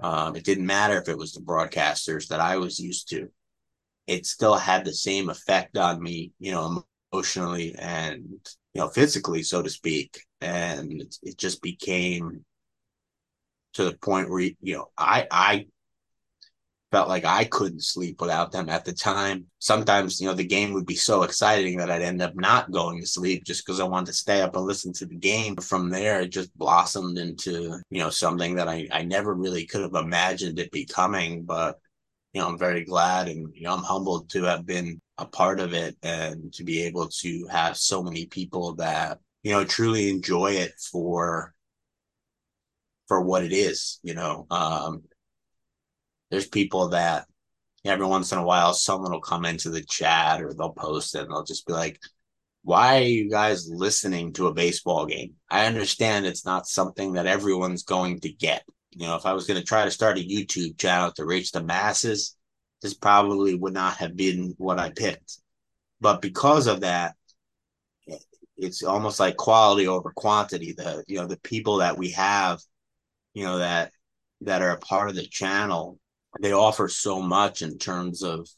[0.00, 3.28] Um, it didn't matter if it was the broadcasters that I was used to.
[4.06, 8.24] It still had the same effect on me, you know, emotionally and,
[8.74, 10.20] you know, physically, so to speak.
[10.40, 12.44] And it, it just became
[13.74, 15.66] to the point where, you know, I, I
[16.92, 19.46] felt like I couldn't sleep without them at the time.
[19.58, 23.00] Sometimes, you know, the game would be so exciting that I'd end up not going
[23.00, 25.56] to sleep just because I wanted to stay up and listen to the game.
[25.56, 29.80] From there, it just blossomed into, you know, something that I, I never really could
[29.80, 31.44] have imagined it becoming.
[31.44, 31.80] But,
[32.34, 35.60] you know, I'm very glad and, you know, I'm humbled to have been a part
[35.60, 40.10] of it and to be able to have so many people that, you know, truly
[40.10, 41.54] enjoy it for
[43.08, 44.46] for what it is, you know.
[44.50, 45.02] Um,
[46.32, 47.26] there's people that
[47.84, 51.20] every once in a while someone will come into the chat or they'll post it
[51.20, 52.00] and they'll just be like,
[52.62, 55.34] why are you guys listening to a baseball game?
[55.50, 58.64] I understand it's not something that everyone's going to get.
[58.92, 61.52] You know, if I was going to try to start a YouTube channel to reach
[61.52, 62.34] the masses,
[62.80, 65.36] this probably would not have been what I picked.
[66.00, 67.14] But because of that,
[68.56, 70.72] it's almost like quality over quantity.
[70.72, 72.60] The you know the people that we have,
[73.34, 73.92] you know that
[74.42, 75.98] that are a part of the channel
[76.40, 78.48] they offer so much in terms of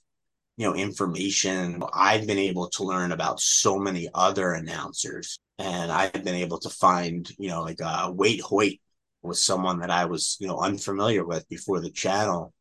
[0.56, 1.82] you know information.
[1.92, 6.68] I've been able to learn about so many other announcers and i've been able to
[6.68, 8.80] find you know like uh Waite Hoyt
[9.22, 12.52] was someone that i was you know unfamiliar with before the channel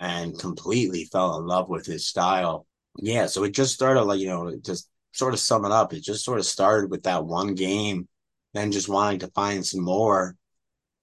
[0.00, 2.66] and completely fell in love with his style.
[2.98, 5.92] Yeah so it just started like you know just sort of sum it up.
[5.92, 8.08] It just sort of started with that one game
[8.52, 10.36] then just wanting to find some more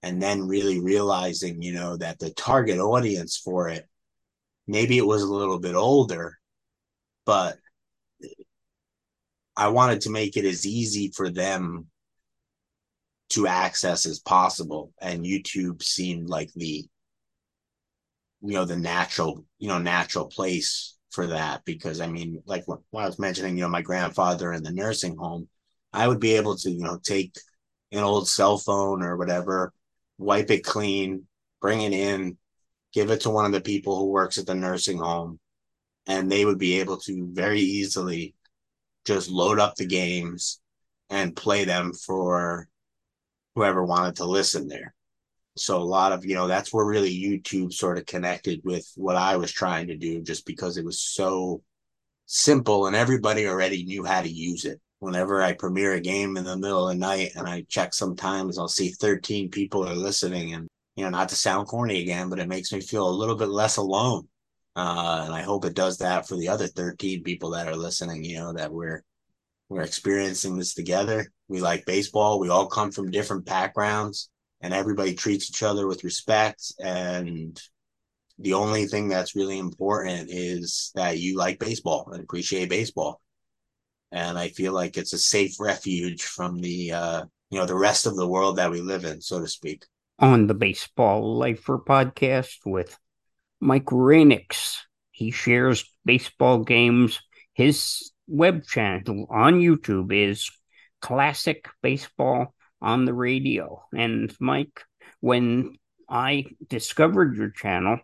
[0.04, 3.88] and then really realizing, you know, that the target audience for it,
[4.68, 6.38] maybe it was a little bit older,
[7.26, 7.58] but
[9.56, 11.88] I wanted to make it as easy for them
[13.30, 14.92] to access as possible.
[15.02, 16.86] And YouTube seemed like the,
[18.42, 22.80] you know, the natural, you know, natural place for that because I mean, like when
[22.96, 25.48] I was mentioning, you know, my grandfather in the nursing home,
[25.94, 27.36] I would be able to, you know, take
[27.92, 29.74] an old cell phone or whatever,
[30.22, 31.26] wipe it clean,
[31.62, 32.38] bring it in,
[32.94, 35.40] give it to one of the people who works at the nursing home,
[36.08, 38.36] and they would be able to very easily
[39.06, 40.60] just load up the games
[41.10, 42.68] and play them for
[43.56, 44.94] whoever wanted to listen there.
[45.58, 49.18] So a lot of, you know, that's where really YouTube sort of connected with what
[49.18, 51.62] I was trying to do just because it was so
[52.26, 54.80] simple and everybody already knew how to use it.
[55.02, 58.60] Whenever I premiere a game in the middle of the night and I check sometimes,
[58.60, 62.38] I'll see 13 people are listening and, you know, not to sound corny again, but
[62.38, 64.28] it makes me feel a little bit less alone.
[64.76, 68.24] Uh, and I hope it does that for the other 13 people that are listening,
[68.24, 69.04] you know, that we're,
[69.70, 71.26] we're experiencing this together.
[71.48, 72.40] We like baseball.
[72.40, 74.30] We all come from different backgrounds
[74.62, 77.60] and everybody treats each other with respect and
[78.38, 83.22] the only thing that's really important is that you like baseball and appreciate baseball
[84.12, 88.06] and i feel like it's a safe refuge from the uh you know the rest
[88.06, 89.86] of the world that we live in so to speak
[90.20, 92.98] on the baseball lifer podcast with
[93.60, 94.78] mike Reynics.
[95.12, 97.20] he shares baseball games
[97.54, 100.50] his web channel on youtube is
[101.02, 103.84] classic baseball on the radio.
[103.96, 104.82] And Mike,
[105.20, 105.76] when
[106.10, 108.00] I discovered your channel,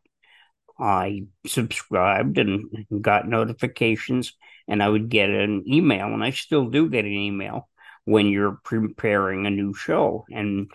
[0.79, 4.33] I subscribed and got notifications,
[4.67, 7.69] and I would get an email, and I still do get an email
[8.05, 10.25] when you're preparing a new show.
[10.31, 10.69] And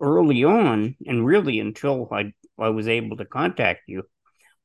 [0.00, 4.04] early on, and really until I, I was able to contact you,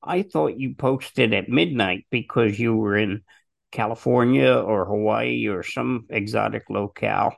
[0.01, 3.23] I thought you posted at midnight because you were in
[3.71, 7.35] California or Hawaii or some exotic locale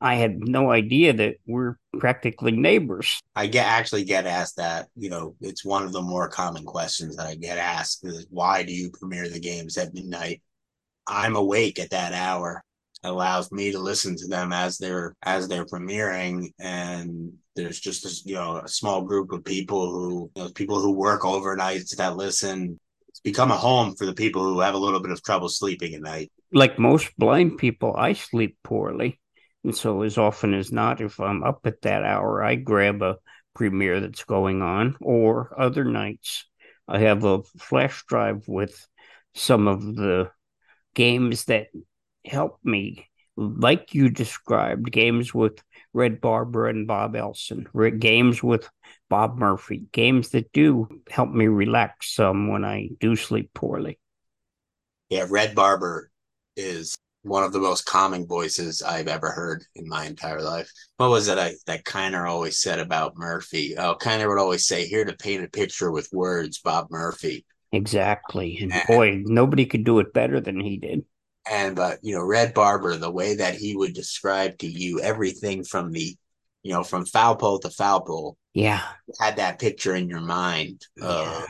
[0.00, 3.20] I had no idea that we're practically neighbors.
[3.34, 4.88] I get actually get asked that.
[4.96, 8.62] You know, it's one of the more common questions that I get asked is why
[8.62, 10.42] do you premiere the games at midnight?
[11.06, 12.62] I'm awake at that hour.
[13.02, 18.06] It allows me to listen to them as they're as they're premiering and there's just
[18.06, 21.96] a, you know a small group of people who you know, people who work overnights
[21.96, 25.22] that listen it's become a home for the people who have a little bit of
[25.22, 29.20] trouble sleeping at night like most blind people i sleep poorly
[29.64, 33.16] and so, as often as not, if I'm up at that hour, I grab a
[33.54, 36.46] premiere that's going on, or other nights,
[36.86, 38.86] I have a flash drive with
[39.34, 40.30] some of the
[40.94, 41.68] games that
[42.24, 47.66] help me, like you described, games with Red Barber and Bob Elson,
[47.98, 48.68] games with
[49.08, 53.98] Bob Murphy, games that do help me relax some when I do sleep poorly.
[55.08, 56.10] Yeah, Red Barber
[56.56, 56.94] is
[57.28, 60.70] one of the most calming voices I've ever heard in my entire life.
[60.96, 63.74] What was it I, that Kiner always said about Murphy?
[63.76, 68.58] Oh, Kiner would always say, "Here to paint a picture with words, Bob Murphy." Exactly,
[68.60, 71.04] and, and boy, nobody could do it better than he did.
[71.50, 75.64] And but you know, Red Barber, the way that he would describe to you everything
[75.64, 76.16] from the,
[76.62, 78.36] you know, from foul pole to foul pole.
[78.54, 78.82] Yeah,
[79.20, 80.86] had that picture in your mind.
[80.96, 81.44] Yeah.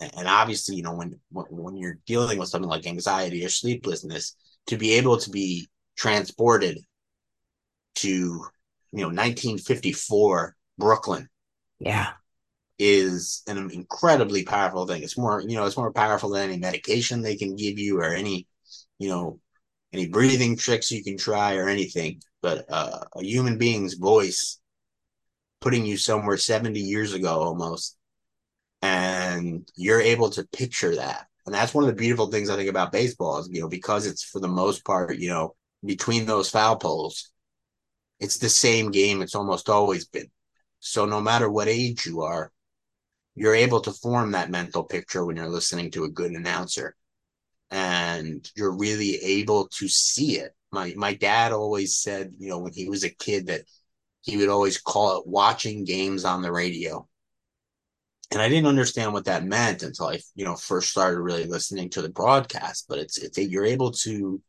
[0.00, 4.36] and obviously, you know, when when you're dealing with something like anxiety or sleeplessness,
[4.66, 6.78] to be able to be transported
[7.96, 11.28] to you know 1954 Brooklyn.
[11.78, 12.12] Yeah.
[12.78, 15.02] Is an incredibly powerful thing.
[15.02, 18.12] It's more, you know, it's more powerful than any medication they can give you or
[18.12, 18.46] any,
[18.98, 19.40] you know,
[19.94, 22.20] any breathing tricks you can try or anything.
[22.42, 24.60] But uh, a human being's voice
[25.62, 27.96] putting you somewhere 70 years ago almost,
[28.82, 32.68] and you're able to picture that and that's one of the beautiful things I think
[32.68, 35.54] about baseball is, you know, because it's for the most part, you know,
[35.84, 37.30] between those foul poles,
[38.18, 40.28] it's the same game it's almost always been.
[40.80, 42.50] So no matter what age you are,
[43.36, 46.96] you're able to form that mental picture when you're listening to a good announcer.
[47.70, 50.52] And you're really able to see it.
[50.72, 53.62] My my dad always said, you know, when he was a kid that
[54.22, 57.08] he would always call it watching games on the radio
[58.32, 61.90] and I didn't understand what that meant until I, you know, first started really listening
[61.90, 62.86] to the broadcast.
[62.88, 64.40] But it's it's you're able to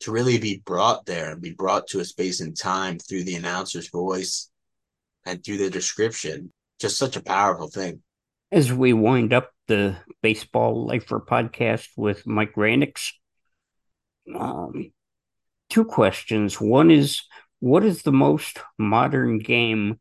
[0.00, 3.36] to really be brought there and be brought to a space and time through the
[3.36, 4.50] announcer's voice
[5.24, 6.52] and through the description.
[6.80, 8.02] Just such a powerful thing.
[8.52, 13.12] As we wind up the Baseball Lifer podcast with Mike Reynics,
[14.34, 14.92] um,
[15.70, 16.60] two questions.
[16.60, 17.22] One is,
[17.60, 19.98] what is the most modern game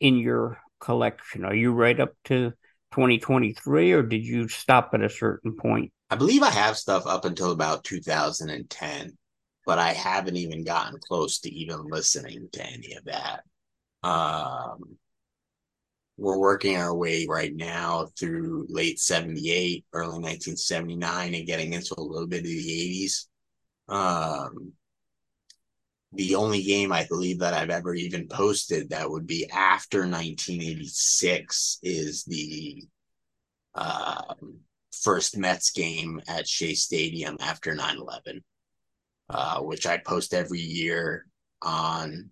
[0.00, 1.44] in your collection?
[1.44, 2.50] Are you right up to
[2.92, 5.92] 2023 or did you stop at a certain point?
[6.10, 9.18] I believe I have stuff up until about 2010,
[9.66, 13.42] but I haven't even gotten close to even listening to any of that.
[14.02, 14.96] Um,
[16.16, 22.00] we're working our way right now through late 78, early 1979, and getting into a
[22.02, 23.26] little bit of the 80s.
[23.88, 24.72] Um,
[26.12, 31.78] the only game I believe that I've ever even posted that would be after 1986
[31.82, 32.84] is the
[33.74, 34.60] um,
[34.92, 38.44] first Mets game at Shea Stadium after 9 11,
[39.28, 41.26] uh, which I post every year
[41.62, 42.30] on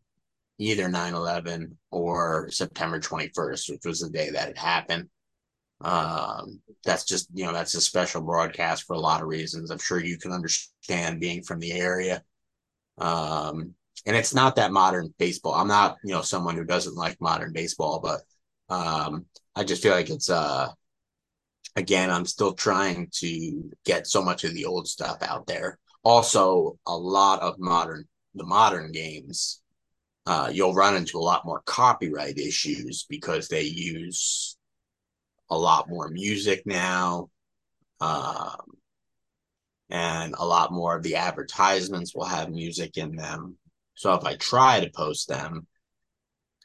[0.58, 5.08] either 9 11 or September 21st, which was the day that it happened.
[5.82, 9.70] Um, that's just, you know, that's a special broadcast for a lot of reasons.
[9.70, 12.22] I'm sure you can understand being from the area.
[12.98, 13.74] Um,
[14.06, 15.54] and it's not that modern baseball.
[15.54, 18.20] I'm not, you know, someone who doesn't like modern baseball, but
[18.74, 20.68] um, I just feel like it's uh
[21.76, 25.78] again, I'm still trying to get so much of the old stuff out there.
[26.02, 29.62] Also, a lot of modern the modern games,
[30.26, 34.56] uh, you'll run into a lot more copyright issues because they use
[35.50, 37.30] a lot more music now.
[38.00, 38.75] Um,
[39.90, 43.56] and a lot more of the advertisements will have music in them.
[43.94, 45.66] So if I try to post them,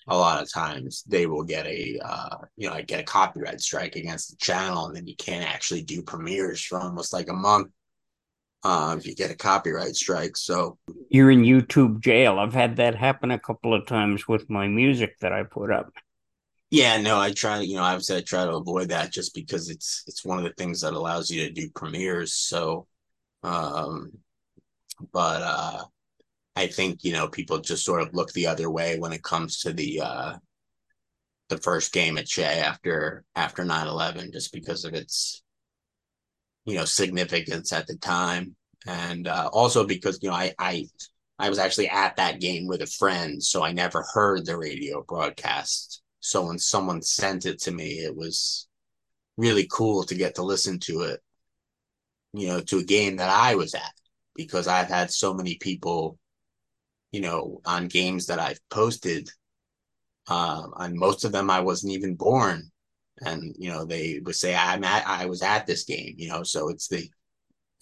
[0.08, 3.62] a lot of times they will get a uh, you know I get a copyright
[3.62, 7.34] strike against the channel, and then you can't actually do premieres for almost like a
[7.34, 7.70] month
[8.64, 10.38] uh, if you get a copyright strike.
[10.38, 10.78] So
[11.10, 12.40] you're in YouTube jail.
[12.40, 15.92] I've had that happen a couple of times with my music that I put up.
[16.70, 19.70] Yeah, no, I try to, you know, obviously I try to avoid that just because
[19.70, 22.34] it's it's one of the things that allows you to do premieres.
[22.34, 22.88] So
[23.44, 24.12] um
[25.12, 25.84] but uh
[26.56, 29.60] I think you know people just sort of look the other way when it comes
[29.60, 30.34] to the uh,
[31.50, 35.44] the first game at Shea after after 9-11 just because of its
[36.66, 38.56] you know significance at the time.
[38.88, 40.88] And uh, also because you know I I
[41.40, 45.04] I was actually at that game with a friend so I never heard the radio
[45.08, 46.02] broadcast.
[46.20, 48.68] So when someone sent it to me it was
[49.38, 51.22] really cool to get to listen to it
[52.34, 53.94] you know to a game that I was at
[54.36, 56.18] because I've had so many people
[57.12, 59.30] you know, on games that I've posted.
[60.28, 62.72] Uh, on most of them, I wasn't even born,
[63.22, 66.16] and you know, they would say I'm at, I was at this game.
[66.18, 67.10] You know, so it's the,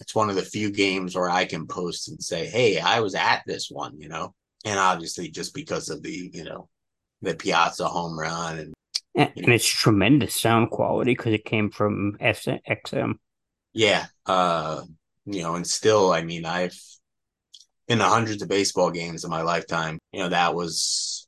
[0.00, 3.14] it's one of the few games where I can post and say, hey, I was
[3.14, 4.00] at this one.
[4.00, 4.34] You know,
[4.64, 6.68] and obviously just because of the, you know,
[7.22, 8.74] the Piazza home run and.
[9.16, 13.14] And, and it's tremendous sound quality because it came from XM.
[13.72, 14.82] Yeah, uh,
[15.26, 16.74] you know, and still, I mean, I've
[17.88, 21.26] in the hundreds of baseball games in my lifetime, you know, that was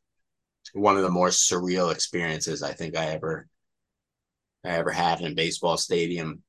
[0.74, 3.49] one of the more surreal experiences I think I ever
[4.64, 6.43] I ever had in a baseball stadium.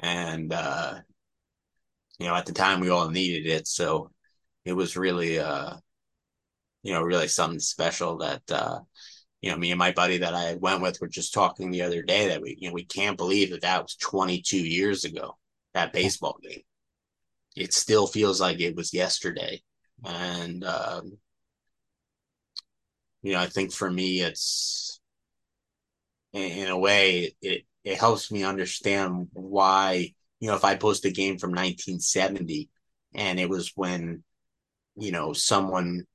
[0.00, 1.00] And uh
[2.18, 3.66] you know, at the time we all needed it.
[3.66, 4.10] So
[4.64, 5.76] it was really uh
[6.82, 8.80] you know, really something special that uh
[9.40, 12.02] you know, me and my buddy that I went with were just talking the other
[12.02, 15.36] day that we, you know, we can't believe that that was 22 years ago,
[15.74, 16.62] that baseball game
[17.58, 19.60] it still feels like it was yesterday.
[20.04, 21.18] And, um,
[23.22, 25.00] you know, I think for me, it's
[26.32, 31.10] in, a way, it, it helps me understand why, you know, if I post a
[31.10, 32.70] game from 1970
[33.14, 34.22] and it was when,
[34.96, 36.06] you know, someone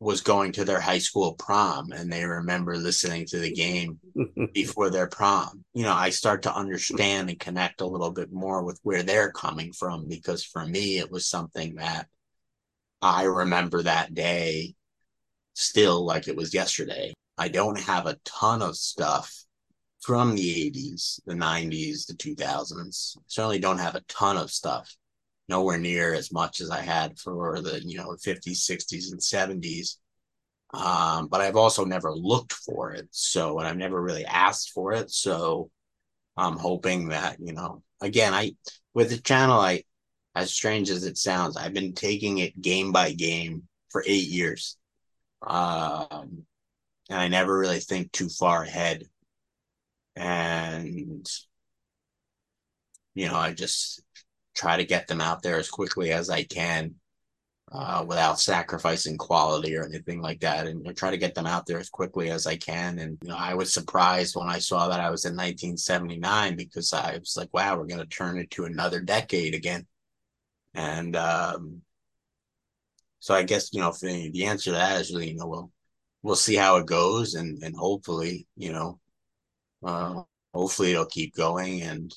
[0.00, 3.98] was going to their high school prom and they remember listening to the game
[4.54, 5.64] before their prom.
[5.74, 9.32] You know, I start to understand and connect a little bit more with where they're
[9.32, 12.06] coming from because for me, it was something that
[13.02, 14.74] I remember that day
[15.54, 17.12] still like it was yesterday.
[17.36, 19.44] I don't have a ton of stuff
[20.00, 23.16] from the 80s, the 90s, the 2000s.
[23.26, 24.96] Certainly don't have a ton of stuff
[25.48, 29.98] nowhere near as much as I had for the you know 50s, 60s, and 70s.
[30.74, 34.92] Um, but I've also never looked for it, so and I've never really asked for
[34.92, 35.10] it.
[35.10, 35.70] So
[36.36, 38.52] I'm hoping that you know, again, I
[38.94, 39.84] with the channel, I
[40.34, 44.76] as strange as it sounds, I've been taking it game by game for eight years,
[45.46, 46.46] um,
[47.10, 49.04] and I never really think too far ahead.
[50.16, 51.28] And
[53.14, 54.02] you know, I just
[54.58, 56.96] try to get them out there as quickly as I can
[57.70, 61.46] uh, without sacrificing quality or anything like that, and you know, try to get them
[61.46, 62.98] out there as quickly as I can.
[62.98, 66.92] And you know, I was surprised when I saw that I was in 1979 because
[66.92, 69.86] I was like, "Wow, we're going to turn it to another decade again."
[70.74, 71.82] And um,
[73.20, 75.70] so I guess you know, the, the answer to that is really, you know, we'll
[76.22, 78.98] we'll see how it goes, and and hopefully, you know,
[79.84, 80.22] uh,
[80.54, 82.14] hopefully it'll keep going and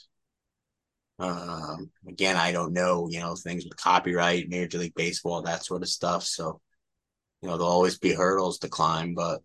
[1.22, 5.84] um, again, I don't know, you know, things with copyright, Major League Baseball, that sort
[5.84, 6.24] of stuff.
[6.24, 6.60] So,
[7.42, 9.42] you know, there'll always be hurdles to climb, but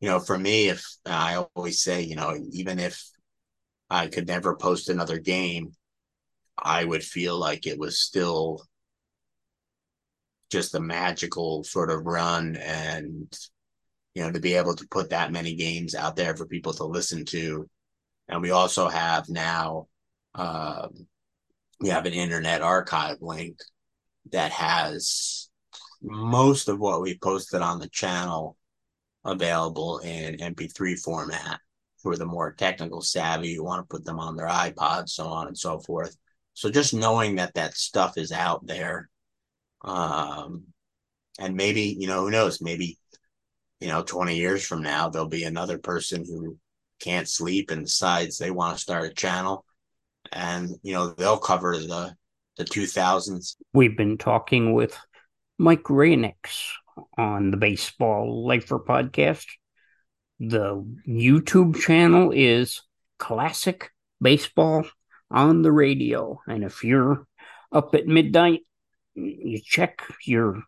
[0.00, 3.02] you know, for me, if I always say, you know, even if
[3.90, 5.72] I could never post another game,
[6.56, 8.62] I would feel like it was still
[10.50, 13.32] just a magical sort of run and
[14.14, 16.84] you know to be able to put that many games out there for people to
[16.84, 17.68] listen to
[18.28, 19.86] and we also have now
[20.34, 21.06] um,
[21.80, 23.58] we have an internet archive link
[24.32, 25.48] that has
[26.02, 28.56] most of what we posted on the channel
[29.24, 31.60] available in mp3 format
[32.02, 33.48] for the more technical savvy.
[33.48, 36.16] You want to put them on their ipods so on and so forth.
[36.54, 39.08] So just knowing that that stuff is out there
[39.82, 40.64] um,
[41.38, 42.98] and maybe, you know, who knows, maybe,
[43.80, 46.56] you know, 20 years from now, there'll be another person who
[47.00, 49.64] can't sleep and decides they want to start a channel
[50.32, 52.14] and, you know, they'll cover the,
[52.56, 53.56] the 2000s.
[53.72, 54.96] We've been talking with
[55.58, 56.70] Mike Reynics
[57.16, 59.46] on the Baseball Lifer podcast.
[60.40, 62.82] The YouTube channel is
[63.18, 64.84] Classic Baseball
[65.30, 66.40] on the Radio.
[66.46, 67.26] And if you're
[67.72, 68.62] up at midnight
[69.18, 70.62] you check your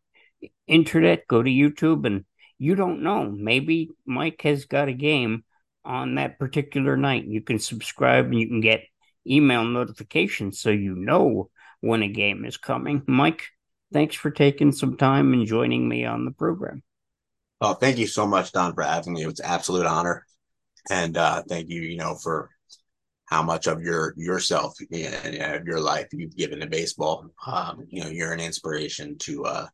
[0.67, 2.25] internet, go to YouTube, and
[2.59, 3.31] you don't know.
[3.31, 5.45] Maybe Mike has got a game
[5.85, 7.25] on that particular night.
[7.25, 8.83] You can subscribe and you can get
[9.27, 11.51] email notifications so you know
[11.81, 13.03] when a game is coming.
[13.07, 13.47] Mike,
[13.93, 16.83] thanks for taking some time and joining me on the program.
[17.61, 19.25] Oh, thank you so much, Don, for having me.
[19.25, 20.27] It's absolute honor.
[20.89, 22.51] And uh, thank you, you know, for
[23.27, 27.27] how much of your yourself and your life you've given to baseball.
[27.47, 29.67] Um, you know, you're an inspiration to uh,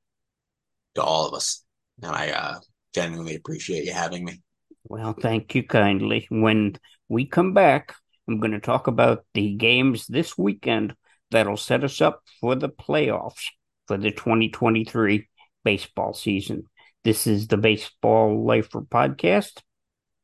[0.97, 1.65] to all of us,
[2.03, 2.59] and I uh,
[2.95, 4.43] genuinely appreciate you having me.
[4.85, 6.27] Well, thank you kindly.
[6.29, 6.77] When
[7.09, 7.95] we come back,
[8.29, 10.97] I'm going to talk about the games this weekend
[11.31, 13.51] that'll set us up for the playoffs
[13.87, 15.29] for the 2023
[15.65, 16.65] baseball season.
[17.05, 19.63] This is the Baseball Lifer podcast.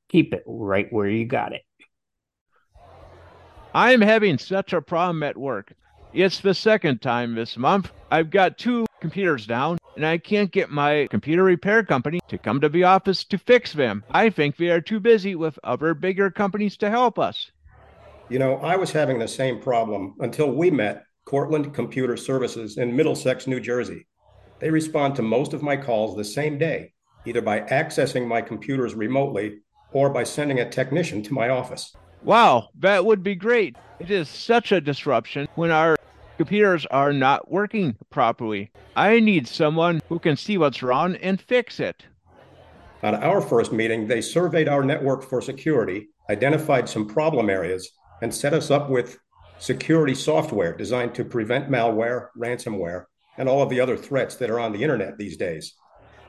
[0.08, 1.62] Keep it right where you got it.
[3.72, 5.72] I'm having such a problem at work.
[6.12, 7.92] It's the second time this month.
[8.10, 12.60] I've got two computers down, and I can't get my computer repair company to come
[12.60, 14.04] to the office to fix them.
[14.10, 17.50] I think they are too busy with other bigger companies to help us.
[18.32, 22.96] You know, I was having the same problem until we met Cortland Computer Services in
[22.96, 24.06] Middlesex, New Jersey.
[24.58, 26.94] They respond to most of my calls the same day,
[27.26, 29.58] either by accessing my computers remotely
[29.92, 31.94] or by sending a technician to my office.
[32.22, 33.76] Wow, that would be great.
[34.00, 35.98] It is such a disruption when our
[36.38, 38.70] computers are not working properly.
[38.96, 42.06] I need someone who can see what's wrong and fix it.
[43.02, 47.92] On our first meeting, they surveyed our network for security, identified some problem areas,
[48.22, 49.18] and set us up with
[49.58, 53.04] security software designed to prevent malware, ransomware,
[53.36, 55.74] and all of the other threats that are on the internet these days.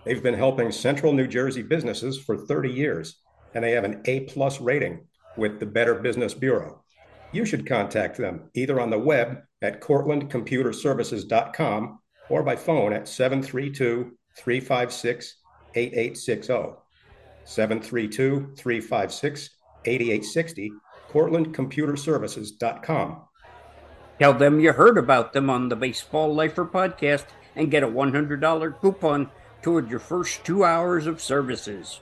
[0.04, 3.16] They've been helping central New Jersey businesses for 30 years,
[3.54, 5.06] and they have an A plus rating
[5.38, 6.84] with the Better Business Bureau.
[7.32, 14.12] You should contact them either on the web at cortlandcomputerservices.com or by phone at 732
[14.38, 15.36] 356
[15.76, 16.80] 8860.
[17.46, 19.50] 732 356
[19.86, 20.72] 8860,
[21.14, 23.22] cortlandcomputerservices.com.
[24.20, 28.82] Tell them you heard about them on the Baseball Lifer podcast and get a $100
[28.82, 29.30] coupon
[29.62, 32.02] toward your first two hours of services.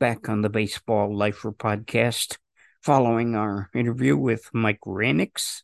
[0.00, 2.38] back on the Baseball Lifer podcast
[2.82, 5.60] following our interview with Mike Reynics.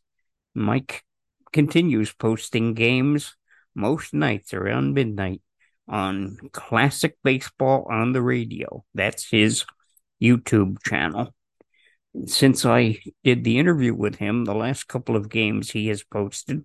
[0.53, 1.03] Mike
[1.51, 3.35] continues posting games
[3.73, 5.41] most nights around midnight
[5.87, 8.83] on Classic Baseball on the Radio.
[8.93, 9.65] That's his
[10.21, 11.33] YouTube channel.
[12.25, 16.63] Since I did the interview with him, the last couple of games he has posted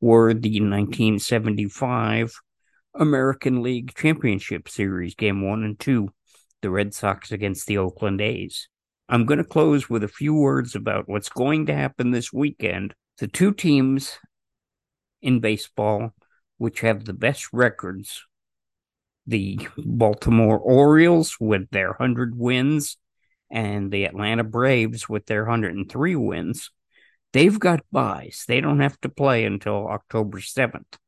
[0.00, 2.32] were the 1975
[2.94, 6.08] American League Championship Series, Game 1 and 2
[6.62, 8.68] the Red Sox against the Oakland A's.
[9.08, 12.94] I'm going to close with a few words about what's going to happen this weekend.
[13.18, 14.18] The two teams
[15.20, 16.10] in baseball
[16.58, 18.24] which have the best records
[19.30, 22.96] the Baltimore Orioles with their 100 wins
[23.48, 26.70] and the Atlanta Braves with their 103 wins.
[27.32, 28.44] They've got buys.
[28.48, 30.98] They don't have to play until October 7th.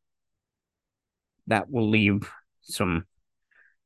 [1.49, 3.07] That will leave some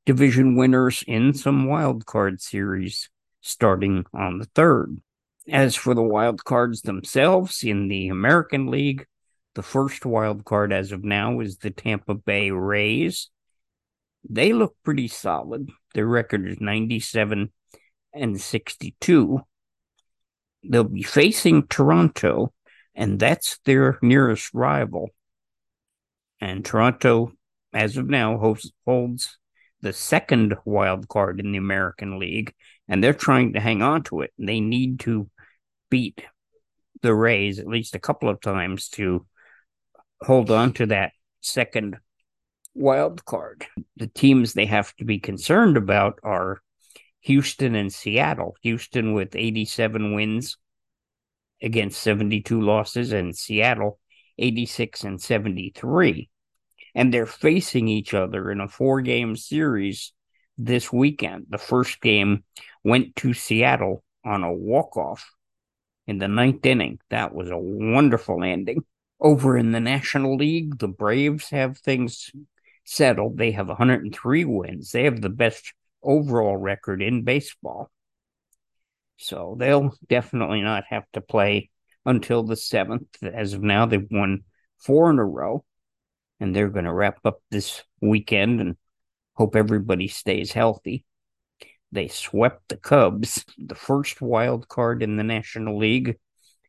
[0.04, 3.08] division winners in some wild card series
[3.40, 5.00] starting on the 3rd.
[5.50, 9.06] As for the wild cards themselves in the American League,
[9.54, 13.30] the first wild card as of now is the Tampa Bay Rays.
[14.28, 15.70] They look pretty solid.
[15.94, 17.52] Their record is 97
[18.12, 19.40] and 62.
[20.68, 22.52] They'll be facing Toronto,
[22.94, 25.10] and that's their nearest rival.
[26.40, 27.32] And Toronto
[27.76, 29.38] as of now, hosts, holds
[29.82, 32.54] the second wild card in the American League,
[32.88, 34.32] and they're trying to hang on to it.
[34.38, 35.28] They need to
[35.90, 36.24] beat
[37.02, 39.26] the Rays at least a couple of times to
[40.22, 41.12] hold on to that
[41.42, 41.98] second
[42.76, 43.66] wild card.
[43.96, 46.60] The teams they have to be concerned about are
[47.20, 48.56] Houston and Seattle.
[48.62, 50.58] Houston with 87 wins
[51.62, 53.98] against 72 losses, and Seattle
[54.38, 56.28] 86 and 73.
[56.94, 60.12] And they're facing each other in a four game series
[60.56, 61.46] this weekend.
[61.48, 62.44] The first game
[62.84, 65.30] went to Seattle on a walk off
[66.06, 66.98] in the ninth inning.
[67.10, 68.84] That was a wonderful ending.
[69.20, 72.30] Over in the National League, the Braves have things
[72.86, 73.36] settled.
[73.36, 74.92] They have 103 wins.
[74.92, 77.90] They have the best overall record in baseball.
[79.18, 81.70] So they'll definitely not have to play
[82.04, 83.08] until the seventh.
[83.22, 84.44] As of now, they've won
[84.78, 85.64] four in a row,
[86.38, 88.76] and they're going to wrap up this weekend and
[89.34, 91.04] hope everybody stays healthy.
[91.92, 93.44] They swept the Cubs.
[93.58, 96.16] The first wild card in the National League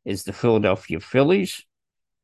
[0.06, 1.64] is the Philadelphia Phillies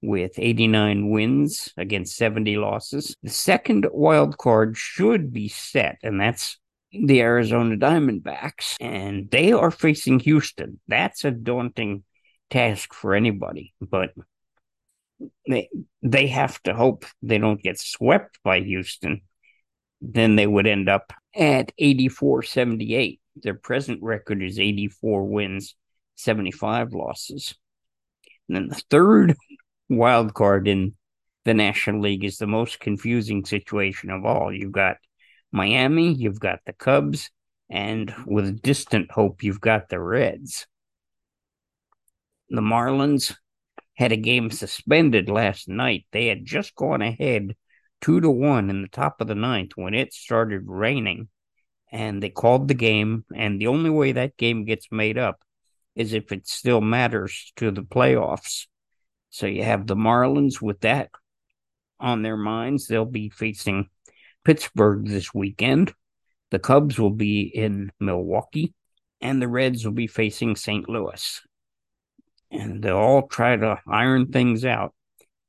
[0.04, 3.16] with 89 wins against 70 losses.
[3.24, 6.58] The second wild card should be set, and that's
[6.92, 10.80] the Arizona Diamondbacks, and they are facing Houston.
[10.88, 12.04] That's a daunting
[12.50, 14.12] task for anybody, but
[15.48, 15.70] they
[16.02, 19.22] they have to hope they don't get swept by Houston.
[20.02, 23.22] Then they would end up at 84 78.
[23.38, 25.76] Their present record is 84 wins,
[26.16, 27.56] 75 losses.
[28.48, 29.36] And then the third
[29.98, 30.96] wild card in
[31.46, 34.54] the National League is the most confusing situation of all.
[34.54, 34.98] You've got
[35.52, 37.30] Miami, you've got the Cubs,
[37.70, 40.68] and with distant hope, you've got the Reds.
[42.50, 43.36] The Marlins
[43.96, 46.06] had a game suspended last night.
[46.12, 47.56] They had just gone ahead
[48.02, 51.30] two to one in the top of the ninth when it started raining,
[51.92, 53.26] and they called the game.
[53.36, 55.42] And the only way that game gets made up
[55.96, 58.66] is if it still matters to the playoffs.
[59.34, 61.10] So you have the Marlins with that
[62.00, 62.86] on their minds.
[62.86, 63.90] They'll be facing
[64.46, 65.92] Pittsburgh this weekend.
[66.52, 68.76] The Cubs will be in Milwaukee,
[69.22, 70.88] and the Reds will be facing St.
[70.88, 71.42] Louis.
[72.52, 74.94] And they'll all try to iron things out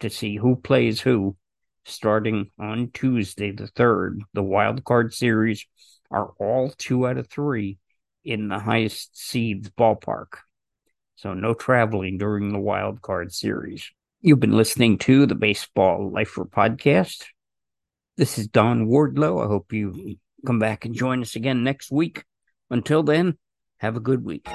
[0.01, 1.37] to see who plays who
[1.85, 4.21] starting on Tuesday, the 3rd.
[4.33, 5.67] The wild card series
[6.11, 7.77] are all two out of three
[8.25, 10.39] in the highest seeds ballpark
[11.17, 13.91] so no traveling during the wild card series.
[14.21, 17.25] You've been listening to the Baseball Lifer podcast.
[18.17, 19.45] This is Don Wardlow.
[19.45, 22.25] I hope you come back and join us again next week.
[22.71, 23.37] Until then,
[23.79, 24.47] have a good week.